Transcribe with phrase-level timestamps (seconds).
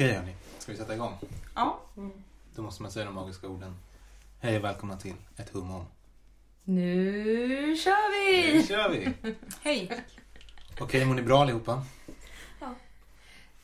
[0.00, 1.14] Okej hörni, ska vi sätta igång?
[1.54, 1.80] Ja.
[2.54, 3.76] Då måste man säga de magiska orden.
[4.38, 5.84] Hej och välkomna till ett hum om.
[6.64, 8.66] Nu kör Nu vi!
[8.66, 9.14] kör vi!
[9.62, 10.04] Hej.
[10.80, 11.84] Okej, mår ni bra allihopa?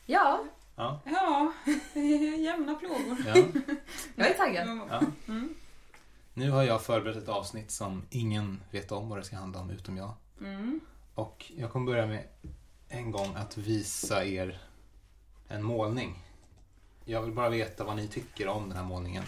[0.05, 0.43] Ja,
[0.75, 1.01] Ja.
[1.05, 1.53] Ja,
[2.39, 3.17] jämna plågor.
[3.25, 3.35] ja.
[4.15, 4.79] jag är taggad.
[4.89, 5.01] ja.
[5.27, 5.55] Mm.
[6.33, 9.69] Nu har jag förberett ett avsnitt som ingen vet om vad det ska handla om
[9.69, 10.13] utom jag.
[10.41, 10.79] Mm.
[11.15, 12.27] Och jag kommer börja med
[12.89, 14.61] en gång att visa er
[15.47, 16.23] en målning.
[17.09, 19.23] Jag vill bara veta vad ni tycker om den här målningen.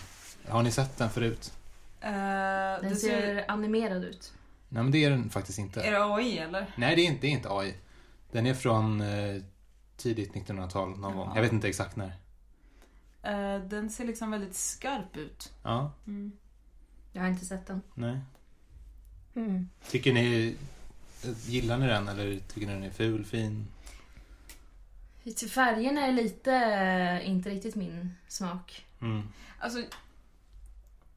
[0.48, 1.54] Har ni sett den förut?
[2.02, 3.22] Eh, Den ser...
[3.22, 4.34] ser animerad ut.
[4.70, 5.82] Nej, men det är den faktiskt inte.
[5.82, 6.73] Är det AI eller?
[6.78, 7.73] Nej, det är inte, det är inte AI.
[8.32, 9.42] Den är från eh,
[9.98, 11.26] tidigt 1900-tal någon gång.
[11.26, 11.36] Jaha.
[11.36, 12.14] Jag vet inte exakt när.
[13.23, 15.52] Eh, den ser liksom väldigt skarp ut.
[15.64, 16.31] Ja, Mm.
[17.14, 17.81] Jag har inte sett den.
[17.94, 18.20] nej.
[19.36, 19.70] Mm.
[19.90, 20.56] Tycker ni...
[21.46, 23.68] Gillar ni den eller tycker ni den är ful, fin?
[25.35, 28.85] Färgerna är lite eh, inte riktigt min smak.
[29.02, 29.22] Mm.
[29.59, 29.80] Alltså,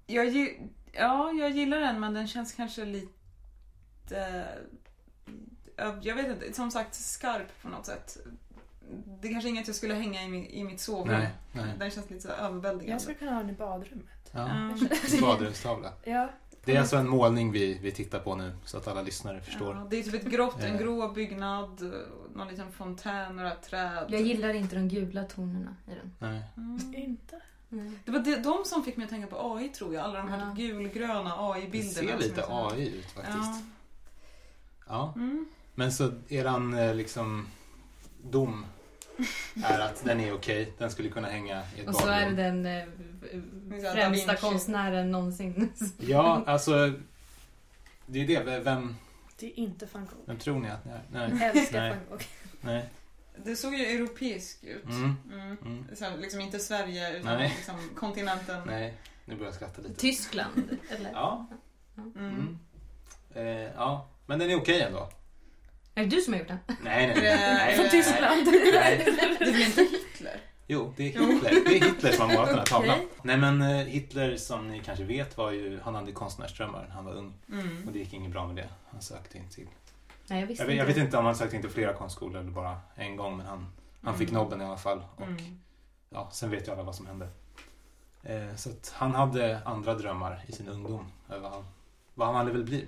[0.07, 0.27] jag,
[0.93, 4.19] ja, jag gillar den men den känns kanske lite...
[5.77, 8.17] eh, Jag vet inte, som sagt skarp på något sätt.
[9.21, 11.19] Det är kanske inget jag skulle hänga i, mi- i mitt sovrum.
[11.19, 11.75] Nej, nej.
[11.79, 12.93] Den känns lite överväldigande.
[12.93, 14.31] Jag skulle kunna ha den i badrummet.
[14.33, 14.49] Ja,
[15.13, 15.21] Ja.
[15.21, 15.93] badrumstavla.
[16.05, 16.29] Ja.
[16.65, 19.75] Det är alltså en målning vi, vi tittar på nu så att alla lyssnare förstår.
[19.77, 20.81] Ja, det är typ ett grått, en Eh.
[20.81, 21.93] grå byggnad,
[22.35, 24.07] någon liten fontän, några träd.
[24.09, 26.13] Jag gillar inte de gula tonerna i den.
[26.19, 26.43] Nej.
[26.57, 26.95] Mm.
[26.97, 27.41] Inte?
[27.73, 27.99] Mm.
[28.05, 30.05] Det var de, de som fick mig att tänka på AI tror jag.
[30.05, 30.55] Alla de här Ja.
[30.57, 31.93] gulgröna Det AI-bilderna.
[32.09, 33.37] ser som lite AI ut faktiskt.
[33.37, 33.61] Ja.
[34.89, 35.13] Ja.
[35.17, 35.47] Mm.
[35.75, 37.47] Men så eran eh, liksom
[38.31, 38.67] dom
[39.65, 40.73] är att den är okej.
[40.79, 42.63] Den skulle kunna hänga i ett Och så är det badrum.
[42.63, 45.73] den eh, främsta konstnären någonsin.
[45.99, 46.93] Ja, alltså.
[48.07, 48.61] Det är det.
[48.61, 48.97] Vem,
[49.39, 50.21] Det är inte van Gogh.
[50.27, 51.03] vem tror ni att ni är?
[51.13, 51.31] Nej.
[51.41, 51.91] Jag älskar Nej.
[51.91, 52.23] van Gogh.
[52.61, 52.89] Nej.
[53.45, 54.85] Det såg ju europeisk ut.
[54.85, 55.17] Mm.
[55.33, 55.57] Mm.
[55.65, 55.85] Mm.
[55.97, 57.53] Så liksom inte Sverige utan Nej.
[57.57, 58.63] liksom kontinenten.
[58.67, 58.95] Nej.
[59.25, 59.95] Nu börjar jag skratta lite.
[59.95, 61.11] Tyskland, eller?
[61.13, 61.47] Ja.
[61.97, 62.13] Mm.
[62.17, 62.59] Mm.
[63.35, 64.09] Eh, ja.
[64.27, 65.09] Men den är okej ändå.
[65.95, 66.59] Är det du som har gjort den?
[66.67, 66.77] Nej,
[67.07, 67.37] nej, nej.
[67.55, 68.47] Nej, Från nej, Tyskland.
[68.47, 69.03] Nej.
[69.39, 70.41] Det är väl inte Hitler?
[70.67, 71.07] Jo, det är.
[71.33, 71.51] Hitler.
[71.51, 72.97] Det är Hitler som har målat den här tavlan.
[72.99, 73.09] Okej.
[73.23, 77.05] Nej, men eh, Hitler som ni kanske vet var ju, han hade konstnärsdrömmar när han
[77.05, 77.35] var ung.
[77.53, 77.85] Mm.
[77.87, 78.69] Och det gick inget bra med det.
[78.91, 79.67] Han sökte in till...
[80.27, 82.41] Nej, jag visste Jag vet, jag vet inte om han sökte in till flera konstskolor
[82.41, 83.67] eller bara en gång, men han,
[84.03, 84.43] han fick Mm.
[84.43, 85.05] nobben i alla fall.
[85.17, 85.59] Och Mm.
[86.11, 87.29] ja, sen vet ju alla vad som hände.
[88.23, 91.65] Eh, så att han hade andra drömmar i sin ungdom över vad han,
[92.15, 92.87] vad han hade väl bli.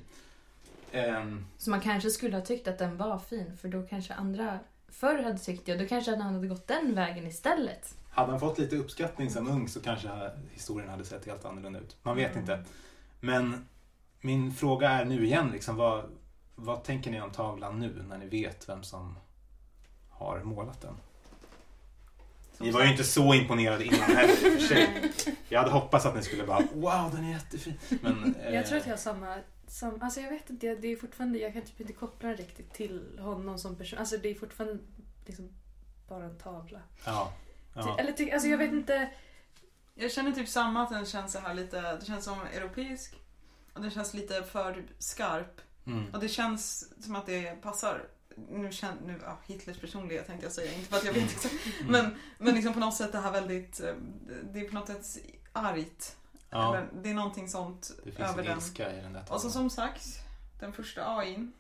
[0.94, 4.59] Ehm, Så man kanske skulle ha tyckt att den var fin, för då kanske andra
[4.88, 5.77] förr hade tyckt det.
[5.77, 7.94] Då kanske han hade gått den vägen istället.
[8.10, 10.09] hade han fått lite uppskattning som ung så kanske
[10.53, 11.97] historien hade sett helt annorlunda ut.
[12.03, 12.41] Man vet Mm.
[12.41, 12.65] inte.
[13.21, 13.66] Men
[14.21, 16.05] min fråga är nu igen, liksom, vad,
[16.55, 19.16] vad tänker ni om tavlan nu när ni vet vem som
[20.11, 20.94] har målat den?
[22.56, 25.12] Som Ni var ju inte så imponerade innan heller i och för sig.
[25.49, 27.75] Jag hade hoppats att ni skulle bara wow den är jättefin.
[28.03, 29.37] Men, eh, Jag tror att jag har samma...
[29.66, 32.72] Sam, alltså jag vet inte, det är fortfarande, jag kan typ inte koppla den riktigt
[32.72, 33.98] till honom som person.
[33.98, 34.78] Alltså det är fortfarande
[35.26, 35.48] liksom
[36.08, 36.80] bara en tavla.
[37.06, 37.32] Ja.
[37.75, 37.97] ja.
[37.98, 39.10] Eller ty, alltså jag vet inte.
[39.94, 43.16] Jag känner typ samma att den känns så här lite, det känns som europeisk.
[43.72, 45.60] Och den känns lite för skarp.
[45.86, 46.14] Mm.
[46.14, 48.08] Och det känns som att det passar.
[48.50, 51.54] Nu känner, nu, ja, Hitlers personlighet tänkte jag säga, inte för att jag vet exakt.
[51.81, 51.92] Mm.
[51.92, 53.94] Men, men liksom på något sätt det här väldigt, eh,
[54.52, 55.19] det är på något sätt
[55.52, 56.16] argt.
[56.54, 58.56] Ja, Eller, det är någonting sånt det finns över en den.
[58.59, 60.06] ilska i den där Och så som sagt,
[60.60, 61.53] den första AIn.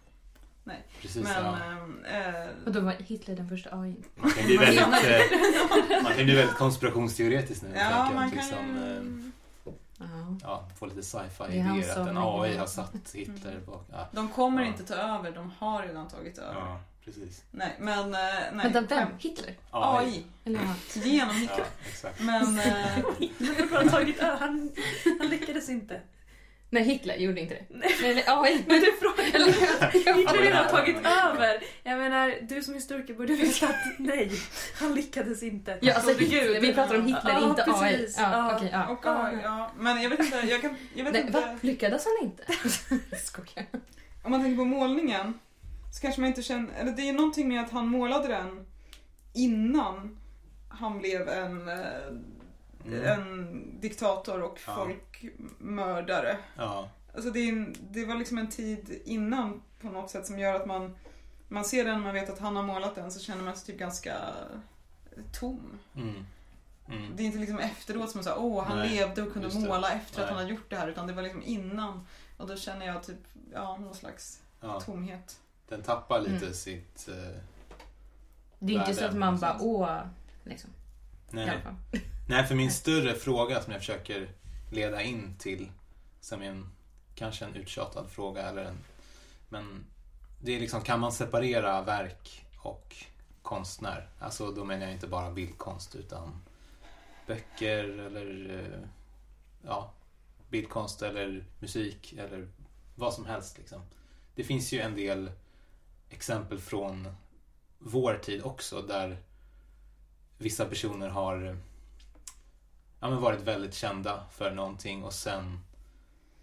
[1.02, 1.56] Precis, Men, ja.
[1.64, 3.96] ehm, eh, Och då var Hitler den första AI.
[4.16, 7.68] Man kan bli väldigt, eh, man kan bli väldigt konspirationsteoretisk nu.
[7.74, 9.30] ja, tänker man kan liksom, eh, ju...
[9.98, 10.36] Ja.
[10.42, 13.86] ja, få lite sci-fi idéer att en AI har satt Hitler bak.
[13.92, 14.68] Ja, De kommer Ja.
[14.68, 16.76] inte ta över, de har redan tagit över.
[17.04, 17.42] Precis.
[17.50, 17.98] Nej, men...
[18.14, 18.20] eh,
[18.52, 19.08] Nej, Vänta, vem?
[19.18, 19.54] Hitler?
[19.70, 20.24] AI.
[20.44, 21.00] Eller ja.
[21.02, 21.58] Genom Hitler.
[21.58, 22.20] Ja, exakt.
[22.20, 22.58] Men...
[22.58, 22.74] eh,
[23.72, 24.72] Han har tagit ö- han,
[25.18, 26.00] han lyckades inte.
[26.70, 27.64] Nej, Hitler gjorde inte det.
[27.68, 28.10] Nej.
[28.10, 28.64] Eller AI.
[28.66, 29.52] Men du frågar Eller,
[30.14, 31.62] Hitler har tagit över.
[31.82, 34.30] Jag menar, du som historiker borde veta att nej,
[34.80, 35.78] han lyckades inte.
[35.82, 36.60] ja, alltså Hitler.
[36.60, 37.96] Vi pratar om Hitler, Ja, inte AI.
[37.96, 38.18] precis.
[38.18, 38.56] Ja, Ja.
[38.56, 38.86] okej, ja.
[38.88, 39.70] och AI, ja.
[39.78, 41.32] Men jag vet inte, jag, kan, jag vet Nej, inte.
[41.40, 41.58] va?
[41.60, 42.44] Lyckades han inte?
[43.24, 43.66] Skojar.
[44.22, 45.38] Om man tänker på målningen
[45.94, 48.66] så kanske man inte känner, eller det är någonting med att han målade den
[49.32, 50.18] innan
[50.68, 51.84] han blev en, eh,
[52.86, 53.04] Mm.
[53.06, 54.74] en diktator och Ja.
[54.74, 56.36] folkmördare.
[56.56, 60.54] Ja, Alltså det, en, det var liksom en tid innan på något sätt som gör
[60.54, 60.94] att man,
[61.48, 63.78] man ser den, man vet att han har målat den så känner man sig typ
[63.78, 64.14] ganska
[65.32, 65.78] tom.
[65.96, 66.14] mm.
[66.88, 67.16] Mm.
[67.16, 70.22] Det är inte liksom efteråt som säger åh han Nej, levde och kunde måla efter
[70.22, 70.34] att Nej.
[70.34, 72.06] han har gjort det här utan det var liksom innan.
[72.36, 73.20] Och då känner jag typ,
[73.52, 75.40] ja någon slags Ja, tomhet.
[75.68, 76.54] Den tappar lite Mm.
[76.54, 77.08] sitt...
[77.08, 77.38] eh,
[78.58, 79.98] Det är inte så att man bara åh,
[80.44, 80.70] liksom.
[81.30, 81.62] Nej.
[82.28, 84.28] Nej, för min större fråga som jag försöker
[84.70, 85.70] leda in till,
[86.20, 86.70] som är en,
[87.14, 88.78] kanske en uttjatad fråga eller en,
[89.48, 89.84] men
[90.40, 92.96] det är liksom, kan man separera verk och
[93.42, 94.08] konstnär?
[94.18, 96.42] Alltså då menar jag inte bara bildkonst utan
[97.26, 98.88] böcker eller eh,
[99.62, 99.92] ja,
[100.48, 102.48] bildkonst eller musik eller
[102.94, 103.80] vad som helst liksom.
[104.34, 105.30] Det finns ju en del
[106.14, 107.08] exempel från
[107.78, 109.18] vår tid också där
[110.38, 111.58] vissa personer har
[113.00, 115.60] ja, men varit väldigt kända för någonting och sen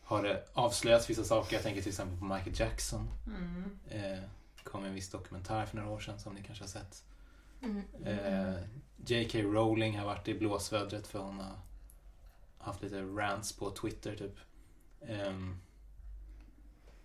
[0.04, 1.56] har det avslöjats vissa saker.
[1.56, 3.10] Jag tänker till exempel på Michael Jackson.
[3.28, 3.80] Mm.
[3.90, 4.24] Eh,
[4.64, 7.04] kom en viss dokumentär för några år sedan som ni kanske har sett.
[7.62, 7.84] Mm.
[8.06, 8.56] Eh,
[9.06, 9.40] J.K.
[9.40, 11.56] Rowling har varit i blåsvädret för hon har
[12.58, 14.36] haft lite rants på Twitter typ.
[15.02, 15.58] Ehm,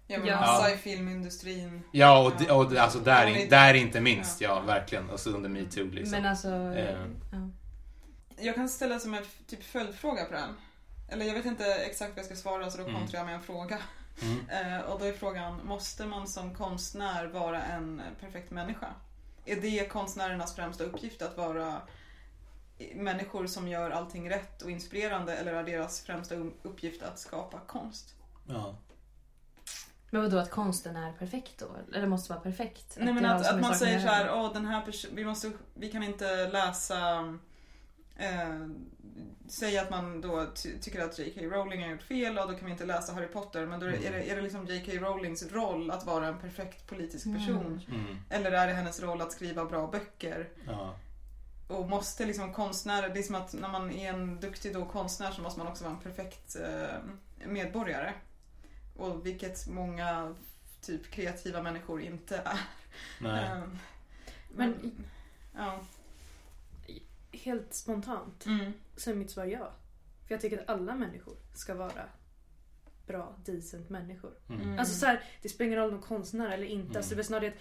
[0.06, 0.40] Ja men Ja.
[0.40, 1.82] massa i filmindustrin.
[1.92, 4.40] ja, och, d- och alltså där, Ja, där inte minst.
[4.40, 4.48] Ja.
[4.48, 5.10] Ja, verkligen.
[5.10, 6.10] Och så under metoo liksom.
[6.10, 6.48] Men alltså...
[6.48, 7.06] Eh.
[7.32, 7.48] ja.
[8.38, 10.56] Jag kan ställa som en typ följdfråga på den.
[11.08, 12.94] Eller jag vet inte exakt vad jag ska svara så då Mm.
[13.00, 13.78] kontrar jag med en fråga.
[14.22, 14.38] Mm.
[14.74, 18.86] Eh, och då är frågan, måste man som konstnär vara en perfekt människa?
[19.44, 21.80] Är det konstnärernas främsta uppgift att vara
[22.94, 28.14] människor som gör allting rätt och inspirerande eller är deras främsta uppgift att skapa konst?
[28.48, 28.74] Ja.
[30.16, 31.66] Men vadå att konsten är perfekt då?
[31.96, 32.96] Eller måste vara perfekt?
[33.00, 34.82] Nej men att, att man säger så här, åh den här
[35.12, 37.18] vi, måste, vi kan inte läsa
[38.16, 38.66] eh,
[39.48, 41.40] Säga att man då ty- tycker att J.K.
[41.46, 43.90] Rowling har gjort fel och då kan vi inte läsa Harry Potter men då är
[43.90, 44.92] det, är det, är det liksom J.K.
[44.92, 47.38] Rowlings roll att vara en perfekt politisk Mm.
[47.38, 47.80] person?
[47.88, 48.16] Mm.
[48.30, 50.48] Eller är det hennes roll att skriva bra böcker?
[50.66, 50.94] Ja.
[51.68, 55.30] Och måste liksom konstnärer, det är som att när man är en duktig då konstnär
[55.30, 58.12] så måste man också vara en perfekt eh, medborgare.
[58.96, 60.34] Och vilket många
[60.80, 62.60] typ kreativa människor inte är.
[63.20, 63.44] Nej.
[63.44, 63.78] Ehm,
[64.54, 64.92] Men
[65.56, 65.80] Ja.
[67.32, 68.72] helt spontant Mm.
[68.96, 69.72] så är mitt svar ja.
[70.26, 72.04] För jag tycker att alla människor ska vara
[73.06, 74.34] bra, decent människor.
[74.48, 74.60] Mm.
[74.62, 74.78] Mm.
[74.78, 76.84] Alltså så här, det spelar ingen roll om de är konstnärer eller inte.
[76.86, 76.96] Mm.
[76.96, 77.54] Alltså det är snarare att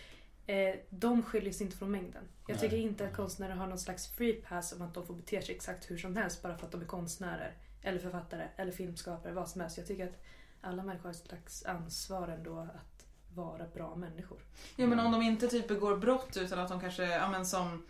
[0.48, 2.24] eh, de skiljer sig inte från mängden.
[2.48, 2.60] Jag Nej.
[2.62, 5.56] tycker inte att konstnärer har någon slags free pass om att de får bete sig
[5.56, 7.54] exakt hur som helst bara för att de är konstnärer.
[7.82, 9.78] Eller författare, eller filmskapare, vad som helst.
[9.78, 10.24] Jag tycker att
[10.66, 14.38] alla människor har ett slags ansvar ändå att vara bra människor.
[14.76, 17.86] Ja men om de inte typ begår brott utan att de kanske, ja men som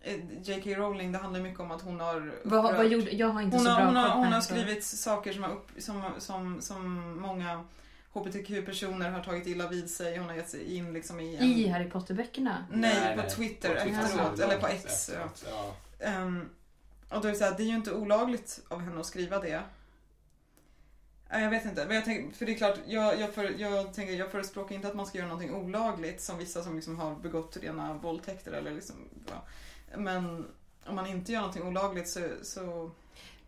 [0.00, 0.70] eh, J.K.
[0.70, 3.56] Rowling, det handlar mycket om att hon har Vad, vad upprört- gjorde, jag har inte
[3.56, 4.42] hon så har, bra hon, har, koll på hon har henne.
[4.42, 7.64] skrivit saker som, har upp, som, som, som många
[8.12, 10.18] HBTQ-personer har tagit illa vid sig.
[10.18, 11.42] Hon har gett sig in liksom i en...
[11.44, 12.64] I Harry Potter-böckerna?
[12.72, 14.32] Nej, på Twitter efteråt.
[14.38, 14.44] Ja.
[14.44, 15.10] Eller på X.
[15.14, 15.28] Ja.
[15.50, 15.74] Ja.
[16.06, 16.48] Ehm,
[17.08, 19.38] och då är det så här, det är ju inte olagligt av henne att skriva
[19.38, 19.62] det.
[21.30, 24.14] Jag vet inte, men jag tänker, för det är klart, jag, jag, för, jag, tänker,
[24.14, 27.56] jag förespråkar inte att man ska göra någonting olagligt som vissa som liksom har begått
[27.56, 28.96] rena våldtäkter eller liksom,
[29.30, 29.44] ja.
[29.96, 30.46] Men
[30.86, 32.90] om man inte gör någonting olagligt så, så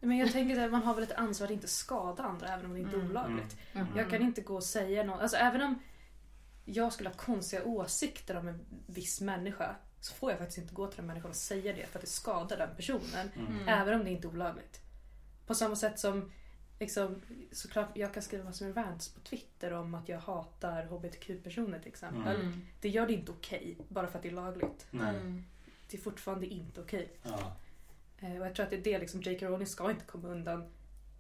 [0.01, 2.73] Men jag tänker att man har väl ett ansvar att inte skada andra även om
[2.73, 3.11] det inte är Mm.
[3.11, 3.57] olagligt.
[3.73, 3.87] Mm.
[3.97, 5.21] Jag kan inte gå och säga något.
[5.21, 5.79] Alltså även om
[6.65, 10.87] jag skulle ha konstiga åsikter om en viss människa så får jag faktiskt inte gå
[10.87, 13.31] till den människan och säga det för att det skadar den personen.
[13.37, 13.69] Mm.
[13.69, 14.81] Även om det inte är olagligt.
[15.47, 16.31] På samma sätt som
[16.81, 17.23] liksom,
[17.53, 21.89] såklart jag kan skriva massor med rants på Twitter om att jag hatar HBTQ-personer till
[21.89, 22.41] exempel.
[22.41, 22.67] Mm.
[22.81, 24.87] Det gör det inte okej bara för att det är lagligt.
[24.91, 25.17] Nej.
[25.17, 25.45] Mm.
[25.91, 27.09] Det är fortfarande inte okej.
[27.23, 27.57] Ja.
[28.19, 29.47] Eh, Och jag tror att det är det liksom, J.K.
[29.47, 30.71] Rowling ska inte komma undan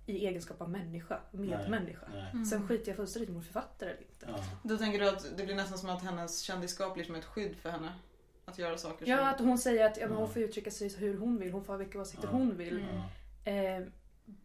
[0.06, 2.06] i egenskap av människa, medmänniska.
[2.34, 2.46] Nej.
[2.46, 4.26] Sen skiter jag fullständigt i om hon författare eller inte.
[4.28, 4.44] Ja.
[4.62, 7.56] Då tänker du att det blir nästan som att hennes kändisskap blir som ett skydd
[7.56, 7.92] för henne?
[8.44, 9.10] Att göra saker som...
[9.12, 10.32] Ja, att hon säger att ja, men hon Ja.
[10.32, 12.32] får uttrycka sig hur hon vill, hon får ha vilka åsikter Ja.
[12.32, 12.78] hon vill.
[12.78, 13.00] Mm.
[13.44, 13.52] Ja.
[13.52, 13.86] Eh,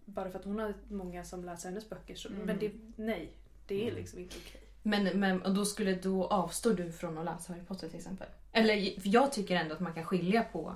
[0.06, 2.16] bara för att hon har många som läser hennes böcker.
[2.16, 2.42] Så, Mm.
[2.46, 3.32] Men det, nej,
[3.68, 3.96] det är Mm.
[3.96, 4.62] liksom inte okej.
[4.84, 8.28] Men, men och då skulle då avstår du från att läsa Harry Potter till exempel?
[8.52, 10.76] Eller för jag tycker ändå att man kan skilja på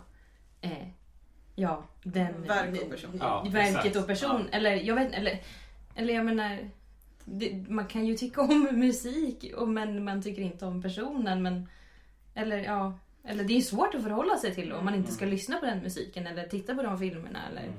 [0.62, 0.88] eh,
[1.56, 3.12] ja, den, Verk och person.
[3.20, 3.96] Ja, verket exakt.
[3.96, 4.42] och person.
[4.52, 4.58] Ja.
[4.58, 5.42] Eller jag vet eller,
[5.96, 6.70] eller jag menar
[7.26, 11.42] det, man kan ju tycka om musik och, men man tycker inte om personen.
[11.42, 11.70] Men,
[12.36, 15.34] eller ja, eller det är svårt att förhålla sig till om man inte ska Mm.
[15.36, 17.40] lyssna på den musiken eller titta på de filmerna.
[17.52, 17.74] Eller, Mm.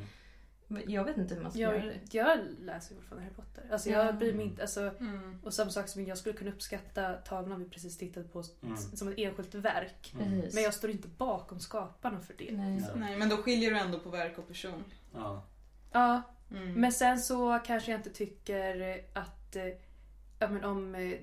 [0.86, 2.14] Jag vet inte hur man ska göra Jag, det.
[2.14, 3.64] jag läser fortfarande Harry Potter.
[3.72, 4.04] Alltså Ja.
[4.04, 4.62] jag bryr mig inte.
[4.62, 5.38] Alltså, Mm.
[5.44, 8.76] och samma sak som jag skulle kunna uppskatta tavlan vi precis tittade på Mm.
[8.76, 10.14] som ett enskilt verk.
[10.20, 10.42] Mm.
[10.54, 12.52] Men jag står inte bakom skaparna för det.
[12.56, 12.80] Nej.
[12.88, 12.94] Ja.
[12.96, 14.84] Nej, men då skiljer du ändå på verk och person.
[15.14, 15.44] Ja.
[15.92, 16.72] Ja, Mm.
[16.72, 19.64] men sen så kanske jag inte tycker att eh,
[20.38, 21.18] ja, men om eh,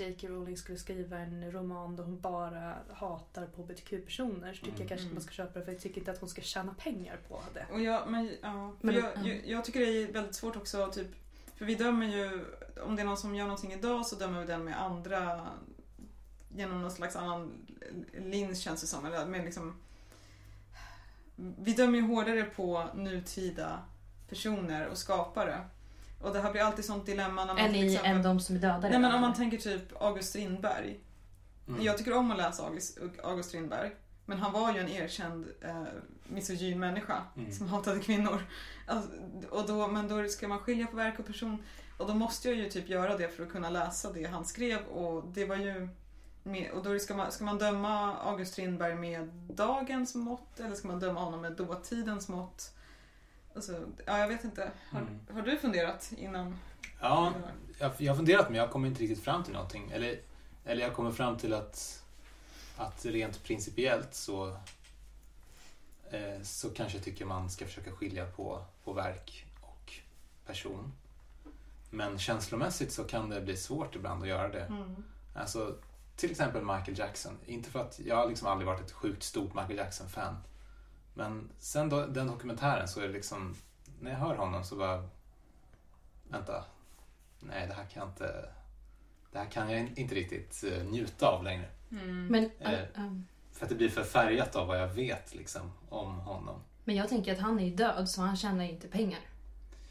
[0.00, 0.28] J.K.
[0.28, 4.80] Rowling skulle skriva en roman där hon bara hatar på hbtq-personer så tycker Mm.
[4.80, 5.06] jag kanske Mm.
[5.06, 7.40] att man ska köpa det för jag tycker inte att hon ska tjäna pengar på
[7.54, 7.66] det.
[7.72, 9.20] Och jag, men, ja, Men- jag, ja.
[9.28, 11.08] jag, jag tycker det är väldigt svårt också, typ,
[11.56, 12.44] för vi dömer ju,
[12.82, 15.46] om det är någon som gör någonting idag så dömer vi den med andra,
[16.56, 17.66] genom någon slags annan
[18.18, 19.06] lins känns det som.
[19.06, 19.76] Eller med liksom,
[21.36, 23.82] vi dömer ju hårdare på nutida
[24.28, 25.60] personer och skapare.
[26.20, 28.16] Och det här blir alltid sånt dilemma när man Än, till i, exempel...
[28.16, 31.00] än de som är döda Nej men om man tänker typ August Strindberg.
[31.68, 31.82] Mm.
[31.82, 33.90] Jag tycker om att läsa August, August Strindberg.
[34.26, 35.82] Men han var ju en erkänd eh,
[36.28, 37.52] misogyn människa Mm.
[37.52, 38.42] som hatade kvinnor.
[38.86, 39.10] Alltså,
[39.50, 41.62] och då, men då ska man skilja på verk och person.
[41.98, 44.84] Och då måste jag ju typ göra det för att kunna läsa det han skrev.
[44.84, 45.88] Och det var ju...
[46.42, 50.88] Med, och då ska man, ska man döma August Strindberg med dagens mått eller ska
[50.88, 52.72] man döma honom med dåtidens mått?
[53.56, 54.70] Alltså, ja, jag vet inte.
[54.90, 55.20] Har, Mm.
[55.32, 56.58] har du funderat innan?
[57.00, 57.32] Ja,
[57.78, 59.90] jag, jag har funderat men jag kommer inte riktigt fram till någonting.
[59.90, 60.20] Eller,
[60.64, 62.04] eller jag kommer fram till att,
[62.76, 64.48] att rent principiellt så,
[66.10, 69.92] eh, så kanske jag tycker man ska försöka skilja på, på verk och
[70.46, 70.92] person.
[71.90, 74.64] Men känslomässigt så kan det bli svårt ibland att göra det.
[74.64, 75.04] Mm.
[75.34, 75.76] Alltså,
[76.16, 77.38] till exempel Michael Jackson.
[77.46, 80.36] Inte för att jag har liksom aldrig varit ett sjukt stort Michael Jackson-fan.
[81.18, 83.54] Men sen då, den dokumentären så är det liksom,
[84.00, 85.08] när jag hör honom så bara,
[86.30, 86.64] vänta,
[87.40, 88.48] nej det här kan jag inte,
[89.32, 91.68] det här kan jag inte riktigt eh, njuta av längre.
[91.90, 92.26] Mm.
[92.26, 92.78] Men, Eh.
[92.96, 96.60] um, För att det blir för färgat av vad jag vet liksom om honom.
[96.84, 99.20] men jag tänker att han är ju död så han tjänar ju inte pengar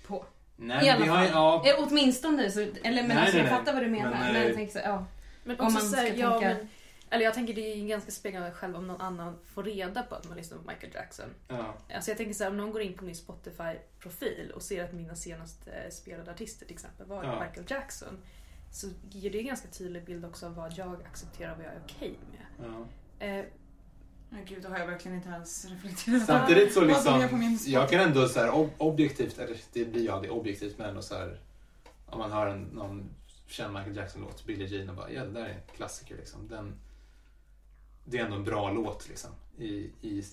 [0.07, 0.25] på.
[0.55, 1.33] Nej, I men alla det har fall.
[1.33, 3.59] ja, Eh, åtminstone så, eller men Nej, alltså, nej, jag nej.
[3.59, 4.11] fattar vad du menar.
[4.11, 5.05] Men, Men, jag tänker så, ja.
[5.43, 6.67] Men Om man så här, ska ja, tänka- men,
[7.15, 10.27] eller jag tänker det är ganska speglande själv om någon annan får reda på att
[10.27, 11.25] man lyssnar på Michael Jackson.
[11.47, 14.83] ja, Alltså jag tänker så här, om någon går in på min Spotify-profil och ser
[14.83, 17.43] att mina senaste eh, spelade artister till exempel var Ja.
[17.45, 18.17] Michael Jackson.
[18.71, 21.73] Så ger det en ganska tydlig bild också av vad jag accepterar och vad jag
[21.73, 22.67] är okej med.
[23.19, 23.25] ja.
[23.25, 23.45] Eh,
[24.29, 26.25] Ja, gud, då har jag verkligen inte ens reflekterat.
[26.25, 30.01] Samtidigt så liksom, på min jag kan ändå så här ob- objektivt, eller det blir
[30.01, 31.39] ju aldrig objektivt men ändå så här
[32.05, 33.09] om man hör en, någon
[33.47, 36.47] känd Michael Jackson-låt, Billie Jean och bara ja det där är en klassiker liksom.
[36.47, 36.75] Den,
[38.05, 39.65] det är ändå en bra låt liksom i,
[40.01, 40.23] i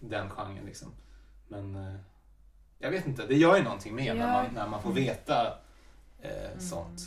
[0.00, 0.92] den genren liksom.
[1.48, 1.94] Men eh,
[2.78, 4.32] jag vet inte, det gör ju någonting med när, Ja.
[4.42, 5.46] man, när man får veta
[6.22, 6.60] eh, Mm.
[6.60, 7.00] sånt.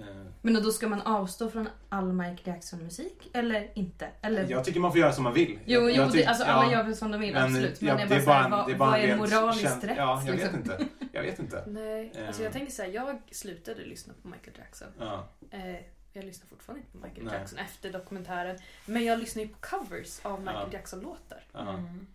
[0.00, 0.06] Eh,
[0.42, 3.30] Men då ska man avstå från all Michael Jackson-musik?
[3.34, 4.08] Eller inte?
[4.22, 4.50] Eller?
[4.50, 5.58] jag tycker man får göra som man vill.
[5.66, 6.52] jo, jo jag det, tyck- alltså, ja.
[6.52, 7.80] alla gör väl som de vill, absolut.
[7.80, 9.84] Men ja, det är det bara, här, en, vad, det är bara vad är moraliskt
[9.84, 9.94] rätt?
[9.96, 10.56] Ja, jag vet liksom?
[10.60, 10.78] inte.
[11.12, 11.64] Jag vet inte.
[11.66, 14.88] nej, alltså jag tänker så här, jag slutade lyssna på Michael Jackson.
[14.98, 15.28] Ja.
[15.50, 15.76] Eh,
[16.14, 17.34] jag lyssnar fortfarande inte på Michael Nej.
[17.34, 18.58] Jackson efter dokumentären.
[18.86, 20.78] Men jag lyssnar ju på covers av Michael Ja.
[20.78, 21.44] Jackson-låtar.
[21.52, 21.68] Ja.
[21.68, 22.06] Mm.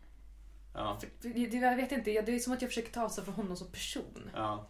[0.73, 0.99] Ja.
[1.21, 3.67] För jag vet inte, det är som att jag försöker ta avstånd från honom som
[3.67, 4.29] person.
[4.33, 4.67] Ja.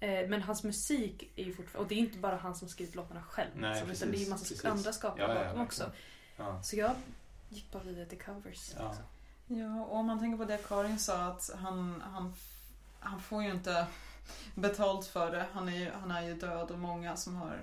[0.00, 2.94] Eh, men hans musik är ju fortfarande, och det är inte bara han som skrivit
[2.94, 3.50] låtarna själv.
[3.54, 4.64] Nej, liksom, utan det är ju precis, massa precis.
[4.64, 5.92] andra skapare Ja, ja, bakom också.
[6.62, 6.90] Så jag
[7.48, 8.74] gick bara vidare till covers.
[8.78, 8.94] Ja.
[9.46, 12.34] Ja, och om man tänker på det Karin sa att han, han,
[13.00, 13.86] han får ju inte
[14.54, 15.46] betalt för det.
[15.52, 17.62] Han är ju, han är ju död och många som har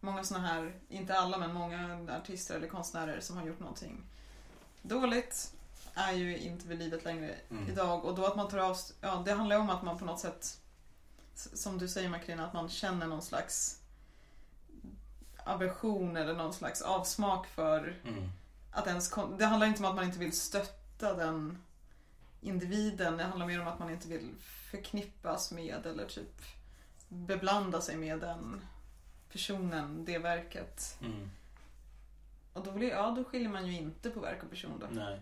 [0.00, 4.04] Många såna här, inte alla men många artister eller konstnärer som har gjort någonting
[4.82, 5.52] dåligt
[5.94, 7.68] är ju inte vid livet längre Mm.
[7.68, 8.04] idag.
[8.04, 10.20] Och då att man tar av, ja det handlar ju om att man på något
[10.20, 10.60] sätt,
[11.34, 13.80] som du säger Makrina, att man känner någon slags
[15.44, 18.28] aversion eller någon slags avsmak för Mm.
[18.72, 21.58] att ens, det handlar inte om att man inte vill stötta den
[22.40, 23.16] individen.
[23.16, 24.34] Det handlar mer om att man inte vill
[24.70, 26.42] förknippas med eller typ
[27.08, 28.60] beblanda sig med den
[29.36, 30.98] personen, det verket.
[31.00, 31.30] Mm.
[32.52, 34.86] Och då, blir, ja, då skiljer man ju inte på verk och person då.
[34.90, 35.20] Nej.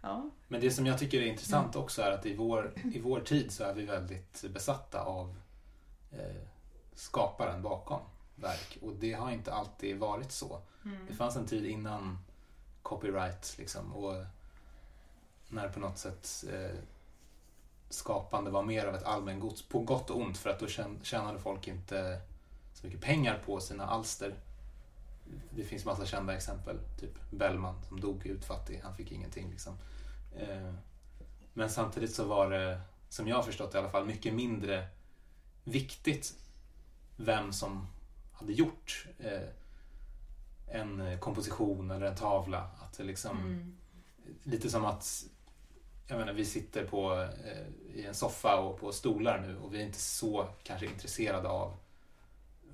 [0.00, 0.30] Ja.
[0.48, 3.52] Men det som jag tycker är intressant också är att i vår, i vår tid
[3.52, 5.36] så är vi väldigt besatta av
[6.12, 6.42] eh,
[6.94, 8.00] skaparen bakom
[8.34, 8.78] verk.
[8.82, 10.60] Och det har inte alltid varit så.
[10.84, 11.06] Mm.
[11.08, 12.18] Det fanns en tid innan
[12.82, 14.24] copyright liksom och
[15.48, 16.76] när på något sätt eh,
[17.90, 21.38] skapande var mer av ett allmängods på gott och ont för att då tjän- tjänade
[21.38, 22.20] folk inte
[22.84, 24.34] så mycket pengar på sina alster.
[25.50, 29.78] Det finns massa kända exempel, typ Bellman som dog utfattig, han fick ingenting liksom.
[30.36, 30.74] Eh,
[31.52, 34.86] men samtidigt så var det, som jag har förstått det i alla fall, mycket mindre
[35.64, 36.34] viktigt
[37.16, 37.86] vem som
[38.32, 39.48] hade gjort eh,
[40.68, 42.70] en komposition eller en tavla.
[42.80, 43.76] Att liksom, Mm.
[44.42, 45.24] Lite som att
[46.06, 49.78] jag menar, vi sitter på, eh, i en soffa och på stolar nu och vi
[49.78, 51.76] är inte så kanske intresserade av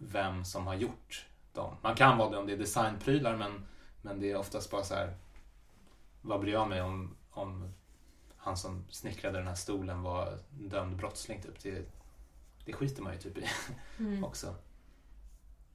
[0.01, 1.77] vem som har gjort dem.
[1.83, 3.67] Man kan vara det om det är designprylar men,
[4.03, 5.15] men det är oftast bara så här
[6.23, 7.73] vad bryr jag mig om, om
[8.37, 11.61] han som snickrade den här stolen var dömd brottsling typ.
[11.63, 11.85] Det,
[12.65, 13.45] det skiter man ju typ i
[13.99, 14.25] Mm.
[14.25, 14.55] också.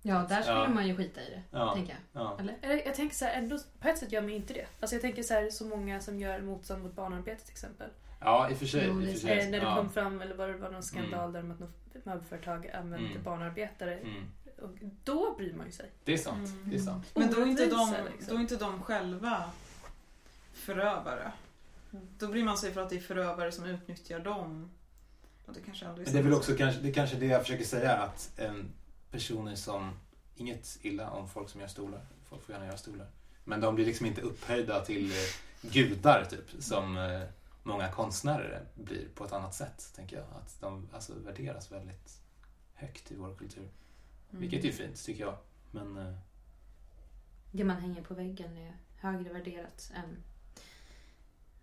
[0.02, 0.70] Ja, där skulle Ja.
[0.70, 2.22] man ju skita i det, Ja, tänker jag.
[2.24, 2.38] ja.
[2.40, 2.56] Eller?
[2.62, 4.66] Eller jag tänker så här, ändå, på ett sätt gör man inte det.
[4.80, 7.90] Alltså jag tänker så här, så många som gör motstånd mot barnarbete till exempel.
[8.26, 8.88] Ja i och för sig.
[8.88, 9.52] I för Eh, sig.
[9.52, 9.76] när det ja.
[9.76, 11.34] kom fram, eller var det var någon skandal Mm.
[11.34, 13.24] där med att något möbelföretag använde Mm.
[13.24, 13.94] barnarbetare.
[14.00, 14.24] Mm.
[14.62, 14.72] Och
[15.04, 15.92] då bryr man ju sig.
[16.04, 16.50] Det är sant.
[16.50, 16.70] Mm.
[16.70, 17.12] Det är sant.
[17.16, 18.28] Men då är, inte de, liksom.
[18.30, 19.44] då är inte de själva
[20.54, 21.32] förövare.
[21.92, 24.70] då bryr man sig för att det är förövare som utnyttjar dem.
[25.46, 27.26] Och det kanske ändå är Men det är väl också kanske det, är kanske det
[27.26, 28.72] jag försöker säga att en
[29.12, 29.92] personer som,
[30.36, 33.08] inget illa om folk som gör stolar, folk får gärna göra stolar.
[33.44, 35.18] Men de blir liksom inte upphöjda till eh,
[35.72, 37.22] gudar typ, som eh,
[37.66, 40.26] många konstnärer blir på ett annat sätt, tänker jag.
[40.26, 42.22] Att de alltså, värderas väldigt
[42.74, 43.64] högt i vår kultur.
[44.30, 44.42] Mm.
[44.42, 45.38] Vilket är ju fint, tycker jag.
[45.72, 46.14] Men eh,
[47.52, 50.24] Det man hänger på väggen är högre värderat än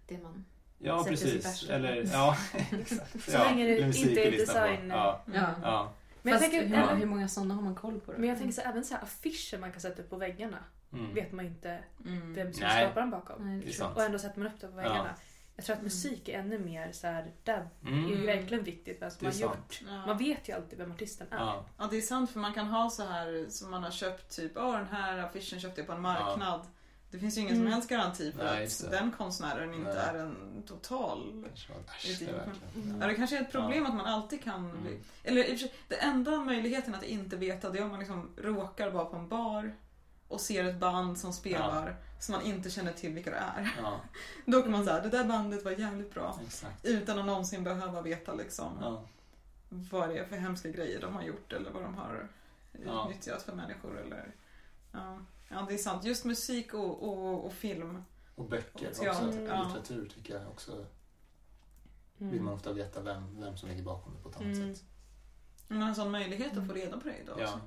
[0.06, 0.44] det man...
[0.78, 1.46] ja, Sätter sig precis.
[1.46, 1.74] värsta.
[1.74, 2.36] Eller, ja,
[2.70, 3.24] exakt.
[3.24, 4.88] Så ja, länge det inte är design.
[4.88, 5.40] Ja, Mm.
[5.40, 5.54] Ja.
[5.62, 5.92] ja.
[6.22, 8.18] Men jag Fast tänker, hur, hur många sådana har man koll på då?
[8.18, 10.58] men jag tänker så, här, även så här affischer man kan sätta upp på väggarna
[10.92, 11.14] Mm.
[11.14, 12.34] vet man inte Mm.
[12.34, 12.84] vem som Nej.
[12.84, 13.46] skapar den bakom.
[13.46, 13.96] Nej, Det är det sant.
[13.96, 15.14] Och ändå sätter man upp det på väggarna.
[15.62, 15.84] Jag tror att Mm.
[15.84, 18.04] musik är ännu mer så här, där Mm.
[18.04, 19.42] är ju verkligen viktigt vem som har sant.
[19.42, 19.80] gjort.
[19.88, 20.06] Ja.
[20.06, 21.36] Man vet ju alltid vem artisten är.
[21.36, 21.64] Ja.
[21.78, 24.52] Ja, det är sant för man kan ha så här som man har köpt typ,
[24.54, 26.60] ja den här affischen köpte jag på en marknad.
[27.10, 27.72] Det finns ju ingen som Mm.
[27.72, 30.06] helst garanti för Nej, att den konstnären inte Nej.
[30.06, 31.44] är en total...
[32.04, 32.30] Idiot.
[32.32, 32.98] verkligen.
[33.00, 35.00] Ja, det kanske är ett problem att man alltid kan Mm.
[35.24, 37.98] Eller i och för sig, det enda möjligheten att inte veta det är om man
[37.98, 39.74] liksom råkar vara på en bar
[40.28, 43.74] och ser ett band som spelar som man inte känner till vilka det är.
[43.82, 44.00] Ja,
[44.46, 46.38] Då kan man säga det där bandet var jävligt bra.
[46.46, 46.84] exakt.
[46.84, 49.02] Utan att någonsin behöva veta liksom Ja.
[49.68, 52.28] vad det är för hemska grejer de har gjort eller vad de har
[52.84, 53.10] Ja.
[53.46, 53.98] för människor.
[54.00, 54.34] Eller,
[54.92, 55.18] ja.
[55.48, 56.04] ja, det är sant.
[56.04, 58.02] Just musik och, och, och film.
[58.34, 59.04] Och böcker Och också.
[59.04, 59.20] ja.
[59.64, 60.86] Litteratur tycker jag också.
[62.18, 62.44] Vill Mm.
[62.44, 64.74] man ofta veta vem, vem som ligger bakom det på ett annat Mm.
[64.74, 64.84] sätt.
[65.68, 67.60] Man har en sån möjlighet att få reda på det idag Ja, också.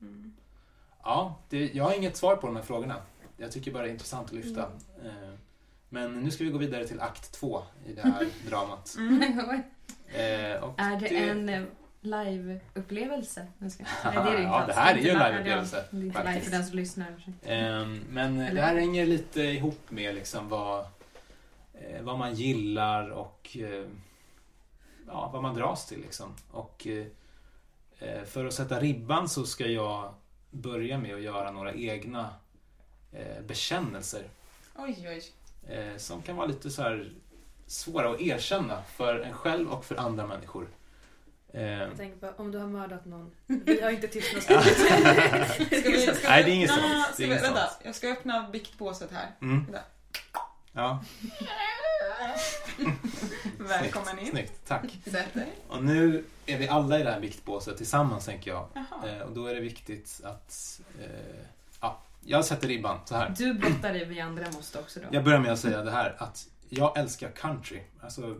[0.00, 0.36] Mm.
[1.02, 3.02] ja det, jag har inget svar på de här frågorna.
[3.40, 4.60] Jag tycker bara det är intressant att lyfta.
[5.04, 5.30] Eh,
[5.88, 8.94] Men nu ska vi gå vidare till akt två i det här dramat.
[8.98, 9.22] Mm.
[10.08, 11.62] Eh, och är det, en eh,
[12.00, 13.46] live-upplevelse?
[14.04, 16.76] Ja, det här är ju en live- live-upplevelse, Det är inte live för den som
[16.76, 17.14] lyssnar.
[17.42, 18.54] Ehm, Men Eller?
[18.54, 20.80] det här hänger lite ihop med liksom vad,
[21.74, 23.84] eh, vad man gillar och eh,
[25.06, 26.00] ja, vad man dras till.
[26.00, 26.34] Liksom.
[26.50, 27.06] Och eh,
[27.98, 30.14] eh, för att sätta ribban så ska jag
[30.50, 32.28] börja med att göra några egna
[33.12, 34.22] eh, bekännelser
[34.76, 35.22] Oj, oj.
[35.74, 37.12] eh, som kan vara lite så här
[37.66, 40.68] svåra att erkänna för en själv och för andra människor.
[41.52, 43.30] Eh, Jag tänker på om du har mördat någon.
[43.46, 44.08] Vi har inte
[44.40, 46.82] ska Nej, det är inget sånt.
[46.82, 47.80] Det är Ska vi, inget vänta, sånt.
[47.84, 49.30] jag ska öppna biktpåset här.
[49.42, 49.66] mm.
[50.72, 51.04] Ja,
[53.58, 54.26] Välkommen in.
[54.30, 54.52] snyggt.
[54.66, 54.84] Tack.
[55.68, 58.68] Och nu är vi alla i det här viktbåset tillsammans tänker jag.
[58.74, 59.08] Jaha.
[59.08, 60.80] Eh, och då är det viktigt att...
[61.00, 61.44] Eh,
[62.24, 63.34] jag sätter ribban så här.
[63.38, 65.06] Du blottar det, vi andra måste också då.
[65.10, 67.80] Jag börjar med att säga det här att jag älskar country.
[68.00, 68.36] Alltså,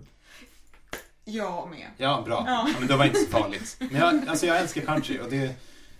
[1.25, 1.91] Jag med.
[1.97, 2.45] ja bra.
[2.47, 2.69] Ja.
[2.73, 3.77] Ja, men det var inte så farligt.
[3.79, 5.55] Men jag, alltså, jag älskar country och det,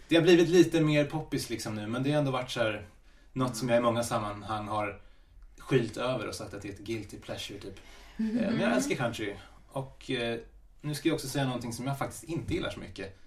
[0.09, 2.87] det har blivit lite mer poppis liksom nu men det har ändå varit så här,
[3.33, 5.01] något som jag i många sammanhang har
[5.59, 7.79] skylt över och sagt att det är ett guilty pleasure typ.
[8.17, 9.35] Eh, Men jag älskar country.
[9.69, 10.39] Och eh,
[10.81, 13.19] nu ska jag också säga någonting som jag faktiskt inte gillar så mycket.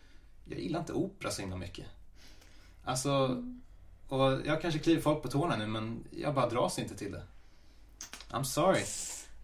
[0.45, 1.85] Jag gillar inte opera så himla mycket.
[2.83, 3.43] Alltså,
[4.11, 7.23] och jag kanske kliver folk på tårna nu men jag bara dras inte till det.
[8.29, 8.83] I'm sorry.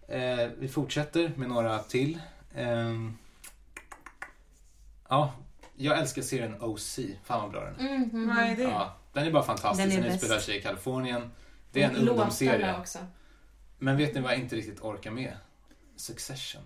[0.08, 2.20] Eh, vi fortsätter med några till.
[2.56, 3.18] Ehm,
[5.10, 5.34] ja,
[5.76, 7.00] jag älskar serien OC.
[7.24, 7.96] Fan vad bra den är.
[7.96, 8.56] Mm, mm, mm.
[8.58, 8.64] det?
[8.64, 9.90] Ja, den är bara fantastisk.
[9.90, 10.46] Den är Den utspelar bäst.
[10.46, 11.32] sig i Kalifornien.
[11.72, 12.78] Det är en låtarna ungdomsserie.
[12.80, 13.00] också.
[13.78, 15.38] Men vet ni vad jag inte riktigt orkar med?
[15.96, 16.62] Succession.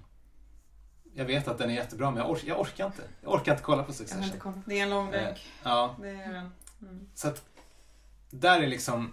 [1.14, 3.04] Jag vet att den är jättebra, men jag, ork- jag orkar inte.
[3.22, 4.40] Jag orkar inte kolla på Jag har inte Succession.
[4.40, 4.66] kollat.
[4.66, 5.38] Det är en lång Eh, väg.
[5.64, 6.52] ja, Det är den.
[6.82, 7.08] Mm.
[7.16, 7.44] så att
[8.32, 9.12] där är liksom...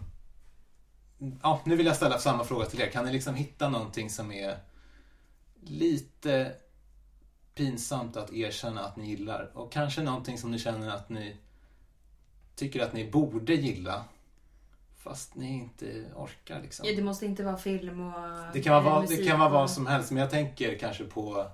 [1.42, 2.90] Ja, nu vill jag ställa samma fråga till er.
[2.90, 4.58] Kan ni liksom hitta någonting som är
[5.60, 6.52] lite
[7.54, 9.50] pinsamt att erkänna att ni gillar?
[9.54, 11.36] Och kanske någonting som ni känner att ni
[12.54, 14.04] tycker att ni borde gilla,
[14.96, 16.86] fast ni inte orkar liksom.
[16.88, 18.12] Ja, det måste inte vara film och
[18.52, 20.78] Det kan vara, vad, det musik kan vara vad och- som helst, men jag tänker
[20.78, 21.46] kanske på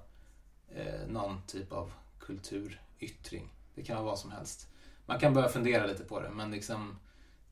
[0.74, 3.48] eh, någon typ av kulturyttring.
[3.74, 4.68] Det kan vara vad som helst.
[5.06, 6.98] Man kan börja fundera lite på det, men liksom,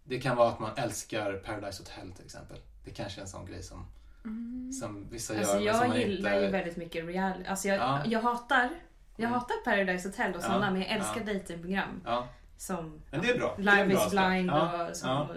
[0.05, 2.57] det kan vara att man älskar Paradise Hotel till exempel.
[2.85, 3.87] Det kanske är en sån grej som,
[4.25, 4.73] Mm.
[4.73, 6.45] som vissa Alltså gör, jag gillar inte...
[6.45, 7.45] ju väldigt mycket reality.
[7.49, 8.03] Alltså jag, Ja.
[8.07, 8.71] jag hatar
[9.17, 9.33] jag Mm.
[9.41, 11.33] hatar Paradise Hotel och sådana Ja, men jag älskar ja.
[11.33, 12.01] datingprogram.
[12.05, 13.55] Ja, Som men det är bra.
[13.59, 15.29] Det är Live bra is blind ja, och som ja.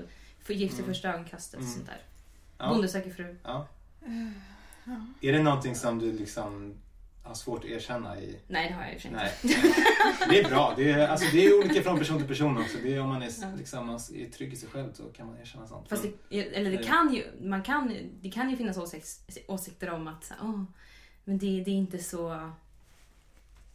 [0.43, 0.93] För Gift i Mm.
[0.93, 1.73] första ögonkastet och Mm.
[1.73, 2.01] sånt där.
[2.57, 3.35] ja, Bonde söker fru.
[3.43, 3.67] ja.
[4.85, 5.05] Ja.
[5.21, 6.73] Är det någonting som du liksom
[7.35, 8.39] har svårt att erkänna i...
[8.47, 9.29] Nej det har jag i och för sig inte.
[9.43, 10.29] Nej.
[10.29, 10.73] Det är bra.
[10.77, 12.77] Det är, alltså, det är olika från person till person också.
[12.83, 13.47] Det är, om man är, Ja.
[13.57, 15.89] liksom, man är trygg i sig själv så kan man erkänna sånt.
[15.89, 20.07] Fast det, eller det kan ju, man kan, det kan ju finnas åsikts, åsikter om
[20.07, 20.63] att åh,
[21.23, 22.51] men det, det är inte så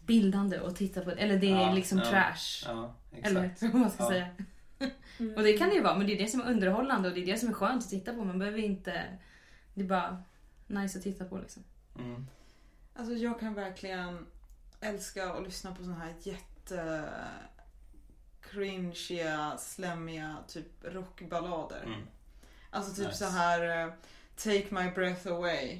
[0.06, 1.10] bildande att titta på.
[1.10, 2.04] Eller det är Ja, liksom ja.
[2.04, 2.64] trash.
[2.66, 3.26] Ja, exakt.
[3.62, 4.08] Eller vad man ska Ja.
[4.10, 4.26] säga.
[5.36, 7.22] Och det kan det ju vara, men det är det som är underhållande och det
[7.22, 8.24] är det som är skönt att titta på.
[8.24, 9.02] Man behöver inte...
[9.74, 10.22] Det är bara...
[10.66, 11.62] nice att titta på liksom.
[11.98, 12.26] Mm.
[12.94, 14.26] Alltså jag kan verkligen
[14.80, 17.04] älska att lyssna på såna här jätte
[18.40, 21.82] cringeiga, slemmiga typ rockballader.
[21.82, 22.00] Mm.
[22.70, 23.18] Alltså typ Nice.
[23.24, 23.92] så här eh,
[24.36, 25.78] Take my breath away.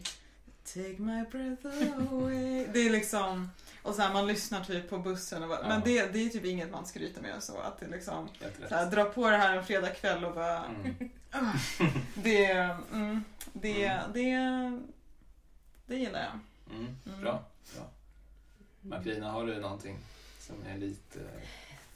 [0.65, 1.67] Take my breath
[2.13, 2.67] away.
[2.73, 3.51] Det är liksom
[3.83, 5.69] och så här, man lyssnar typ på bussen och bara, Ja.
[5.69, 8.29] men det, det är typ inget man skryter med så att det liksom
[8.69, 10.95] så här, dra på det här en fredagkväll och bara Mm.
[12.15, 12.47] det,
[12.93, 14.13] mm, det, Mm.
[14.13, 14.33] det,
[15.87, 16.39] det gillar jag.
[16.71, 16.97] Mm.
[17.07, 17.21] Mm.
[17.21, 17.45] Bra.
[17.75, 17.85] Bra.
[18.81, 19.99] Martina, har du någonting
[20.39, 21.19] som är lite...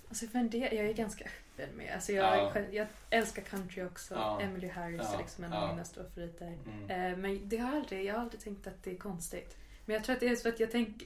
[0.08, 1.94] Alltså för en del, jag är ganska öppen med.
[1.94, 2.60] Alltså jag, Ja.
[2.72, 4.14] jag älskar country också.
[4.14, 4.40] Ja.
[4.40, 5.14] Emily Harris Ja.
[5.14, 6.58] är liksom en av mina stora favoriter.
[6.66, 6.90] Mm.
[6.90, 9.56] Eh, men det har aldrig, jag har aldrig tänkt att det är konstigt.
[9.86, 11.02] Men jag tror att det är så att jag, tänk,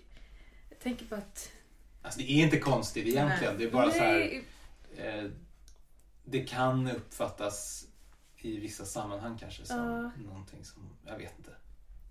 [0.71, 1.51] jag tänker på att...
[2.03, 3.59] Alltså det är inte konstigt egentligen.
[3.59, 4.19] Det är bara så här...
[4.19, 4.45] Nej,
[4.97, 5.25] Eh,
[6.25, 7.87] det kan uppfattas
[8.37, 10.23] i vissa sammanhang kanske som Ja.
[10.25, 10.83] någonting som...
[11.07, 11.51] Jag vet inte.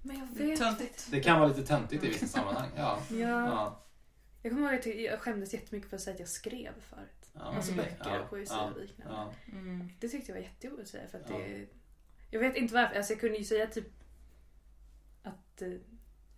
[0.01, 1.07] Men jag vet töntigt.
[1.11, 2.69] Det kan vara lite töntigt i vissa sammanhang.
[2.75, 2.99] Ja.
[3.09, 3.17] Ja.
[3.17, 3.83] Ja.
[4.41, 7.29] Jag kommer ihåg att jag- jag skämdes jättemycket för att säga att jag skrev förut.
[7.33, 7.39] Ja.
[7.41, 7.85] Alltså Mm.
[7.85, 8.19] böcker Ja.
[8.21, 8.71] och poesi Ja.
[8.71, 9.13] och liknande.
[9.15, 9.33] Ja.
[9.51, 9.89] Mm.
[9.99, 11.37] Det tyckte jag var jättejobbigt att säga för att Ja.
[11.37, 11.65] det...
[12.31, 12.95] Jag vet inte varför.
[12.95, 13.87] Alltså jag kunde ju säga typ
[15.23, 15.73] att, eh,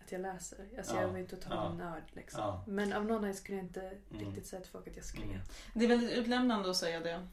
[0.04, 0.68] att jag läser.
[0.78, 1.02] Alltså Ja.
[1.02, 1.86] jag var inte total Ja.
[1.86, 2.40] nörd liksom.
[2.42, 2.64] Ja.
[2.68, 4.26] Men av någon anledning skulle jag inte Mm.
[4.26, 5.24] riktigt säga till folk att jag skrev.
[5.24, 5.40] Mm.
[5.74, 7.28] Det är väldigt utlämnande att säga det.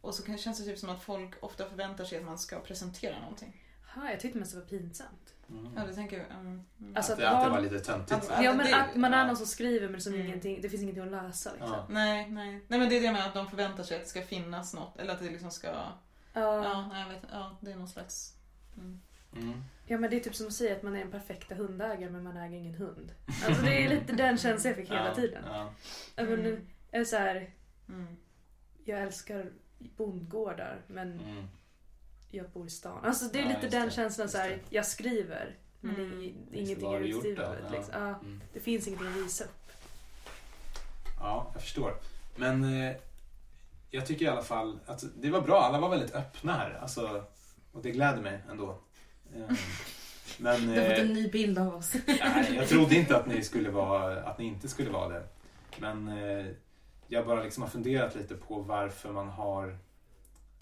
[0.00, 2.60] Och så kan- känns det typ som att folk ofta förväntar sig att man ska
[2.60, 3.64] presentera någonting.
[3.94, 5.27] Ha, jag tyckte mest det var pinsamt.
[5.50, 5.68] Mm.
[5.76, 6.26] Ja, det tänker jag.
[6.40, 6.62] Mm.
[6.80, 6.96] Mm.
[6.96, 8.30] Alltså att, att det, att det vara- var lite töntigt.
[8.42, 10.26] Ja men det- att man är någon som skriver men som Mm.
[10.26, 11.70] ingenting, det finns ingenting att läsa liksom.
[11.72, 11.86] Ja.
[11.88, 12.50] Nej, nej.
[12.68, 14.74] Nej men det är det jag menar, att de förväntar sig att det ska finnas
[14.74, 14.96] något.
[14.98, 15.66] Eller att det liksom ska...
[15.66, 15.92] Ja.
[16.32, 18.34] Ja, nej, jag vet Ja, det är någon slags...
[18.76, 19.00] Mm.
[19.36, 19.64] Mm.
[19.86, 22.22] Ja men det är typ som att säga att man är en perfekta hundägare men
[22.22, 23.12] man äger ingen hund.
[23.46, 25.42] Alltså det är lite den känslan jag fick hela Ja, tiden.
[25.46, 25.72] Ja.
[26.16, 26.66] Ja, Mm.
[26.90, 27.50] är det så här,
[27.88, 28.16] Mm.
[28.84, 29.50] jag älskar
[29.96, 31.48] bondgårdar men Mm.
[32.30, 33.04] Jag bor i stan.
[33.04, 36.18] Alltså det är Ja, lite den det, känslan så här, jag skriver men Mm.
[36.20, 37.48] det är Just det, ingenting är utskrivet.
[37.72, 37.94] Liksom.
[37.94, 38.08] Ja.
[38.08, 38.40] Ja, Mm.
[38.52, 39.50] det finns ingenting att visa upp.
[41.20, 41.94] Ja, jag förstår.
[42.36, 42.96] Men eh,
[43.90, 45.60] jag tycker i alla fall att det var bra.
[45.62, 46.78] Alla var väldigt öppna här.
[46.82, 47.24] Alltså,
[47.72, 48.78] och det gläder mig ändå.
[49.34, 49.56] Eh,
[50.38, 51.92] Men Du har fått en eh, ny bild av oss.
[52.06, 55.22] nej, jag trodde inte att ni, skulle vara, att ni inte skulle vara det.
[55.78, 56.46] Men eh,
[57.08, 59.78] jag bara liksom har funderat lite på varför man har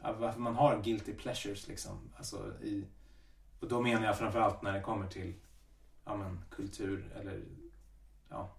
[0.03, 1.69] varför man har guilty pleasures.
[1.69, 2.11] Liksom.
[2.17, 2.87] Alltså i,
[3.61, 5.35] och då menar jag framförallt när det kommer till
[6.05, 7.43] ja, men, kultur eller
[8.29, 8.51] ja,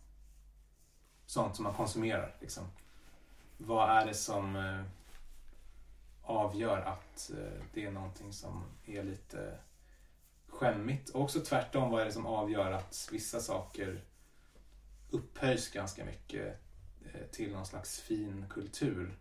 [1.25, 2.35] sånt som man konsumerar.
[2.39, 2.63] Liksom.
[3.57, 4.83] Vad är det som eh,
[6.21, 9.59] avgör att eh, det är någonting som är lite
[10.47, 11.09] skämmigt?
[11.09, 14.03] Och också tvärtom, vad är det som avgör att vissa saker
[15.09, 16.59] upphöjs ganska mycket
[17.05, 19.17] eh, till någon slags fin kultur?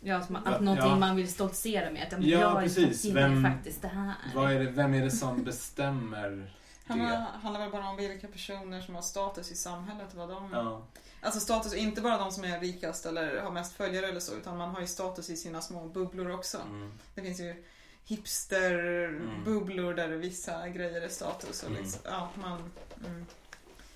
[0.00, 0.96] Ja, att, Ja, att någonting ja.
[0.96, 2.02] man vill stoltsera med.
[2.02, 3.04] Att ja, Ja, jag precis.
[3.04, 4.14] Vem- faktiskt det här.
[4.34, 6.54] Vad är det, vem är det som bestämmer
[6.86, 7.26] Handlar, det?
[7.42, 10.14] handlar väl bara om vilka personer som har status i samhället.
[10.14, 10.50] Vad de...
[10.52, 10.82] Ja,
[11.22, 14.56] Alltså status, inte bara de som är rikast eller har mest följare eller så, utan
[14.56, 16.58] man har ju status i sina små bubblor också.
[16.58, 17.64] mm, Det finns ju
[18.06, 21.62] hipster-bubblor där vissa grejer är status.
[21.62, 21.82] Och Mm.
[21.82, 22.70] liksom, ja, man,
[23.06, 23.26] mm.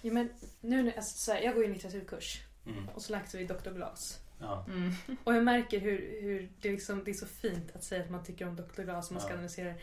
[0.03, 0.29] Ja, men
[0.61, 3.71] nu, alltså, så här, jag går i en litteraturkurs mm, och så läser vi Dr.
[3.71, 4.19] Glas.
[4.43, 4.93] Ja, Mm.
[5.25, 8.25] Och jag märker hur, hur det, liksom, det är så fint att säga att man
[8.25, 8.83] tycker om Dr.
[8.83, 9.75] Glas och man ska analysera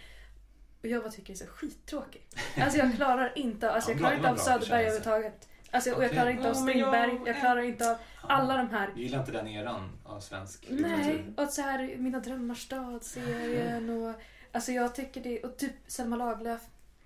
[0.82, 2.36] och jag bara tycker det är så skittråkigt.
[2.58, 5.50] Alltså jag klarar inte, alltså Ja, jag klarar det inte av Söderberg överhuvudtaget.
[5.72, 8.90] Alltså, och jag klarar inte av Strindberg, jag klarar inte av alla de här.
[8.96, 13.90] Du gillar inte den eran av svensk Nej, och att så här Mina drömmars stad-serien
[13.90, 14.16] och
[14.52, 16.62] Alltså jag tycker det, och typ Selma Lagerlöf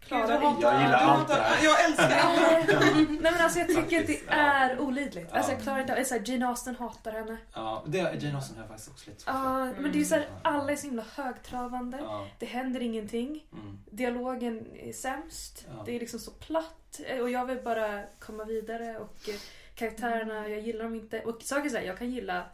[0.08, 1.64] klarar Gud, inte Jag gillar jag allt det här.
[1.66, 2.96] Jag älskar det!
[3.22, 4.42] Nej men alltså jag tycker att Faktiskt, det ja.
[4.42, 5.32] är olidligt.
[5.32, 5.56] Alltså Ja.
[5.58, 7.38] jag klarar inte av, så här, Jane Austen hatar henne.
[7.54, 9.34] Ja, det, Jane Austen har jag faktiskt också lite svårt.
[9.36, 11.98] Ja, men det är så här, alla är så himla högtravande.
[11.98, 13.44] Ja, Det händer ingenting.
[13.54, 15.66] mm, Dialogen är sämst.
[15.78, 15.84] Ja.
[15.86, 17.00] Det är liksom så platt.
[17.06, 19.36] Eh, Och jag vill bara komma vidare och eh,
[19.76, 21.20] karaktärerna, jag gillar dem inte.
[21.22, 22.46] Och saker så här, jag kan gilla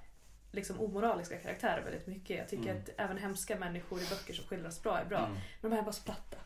[0.51, 2.37] liksom omoraliska karaktärer väldigt mycket.
[2.37, 2.77] Jag tycker Mm.
[2.83, 5.17] att även hemska människor i böcker som skildras bra är bra.
[5.17, 5.31] mm.
[5.61, 6.37] Men de här är bara så platta.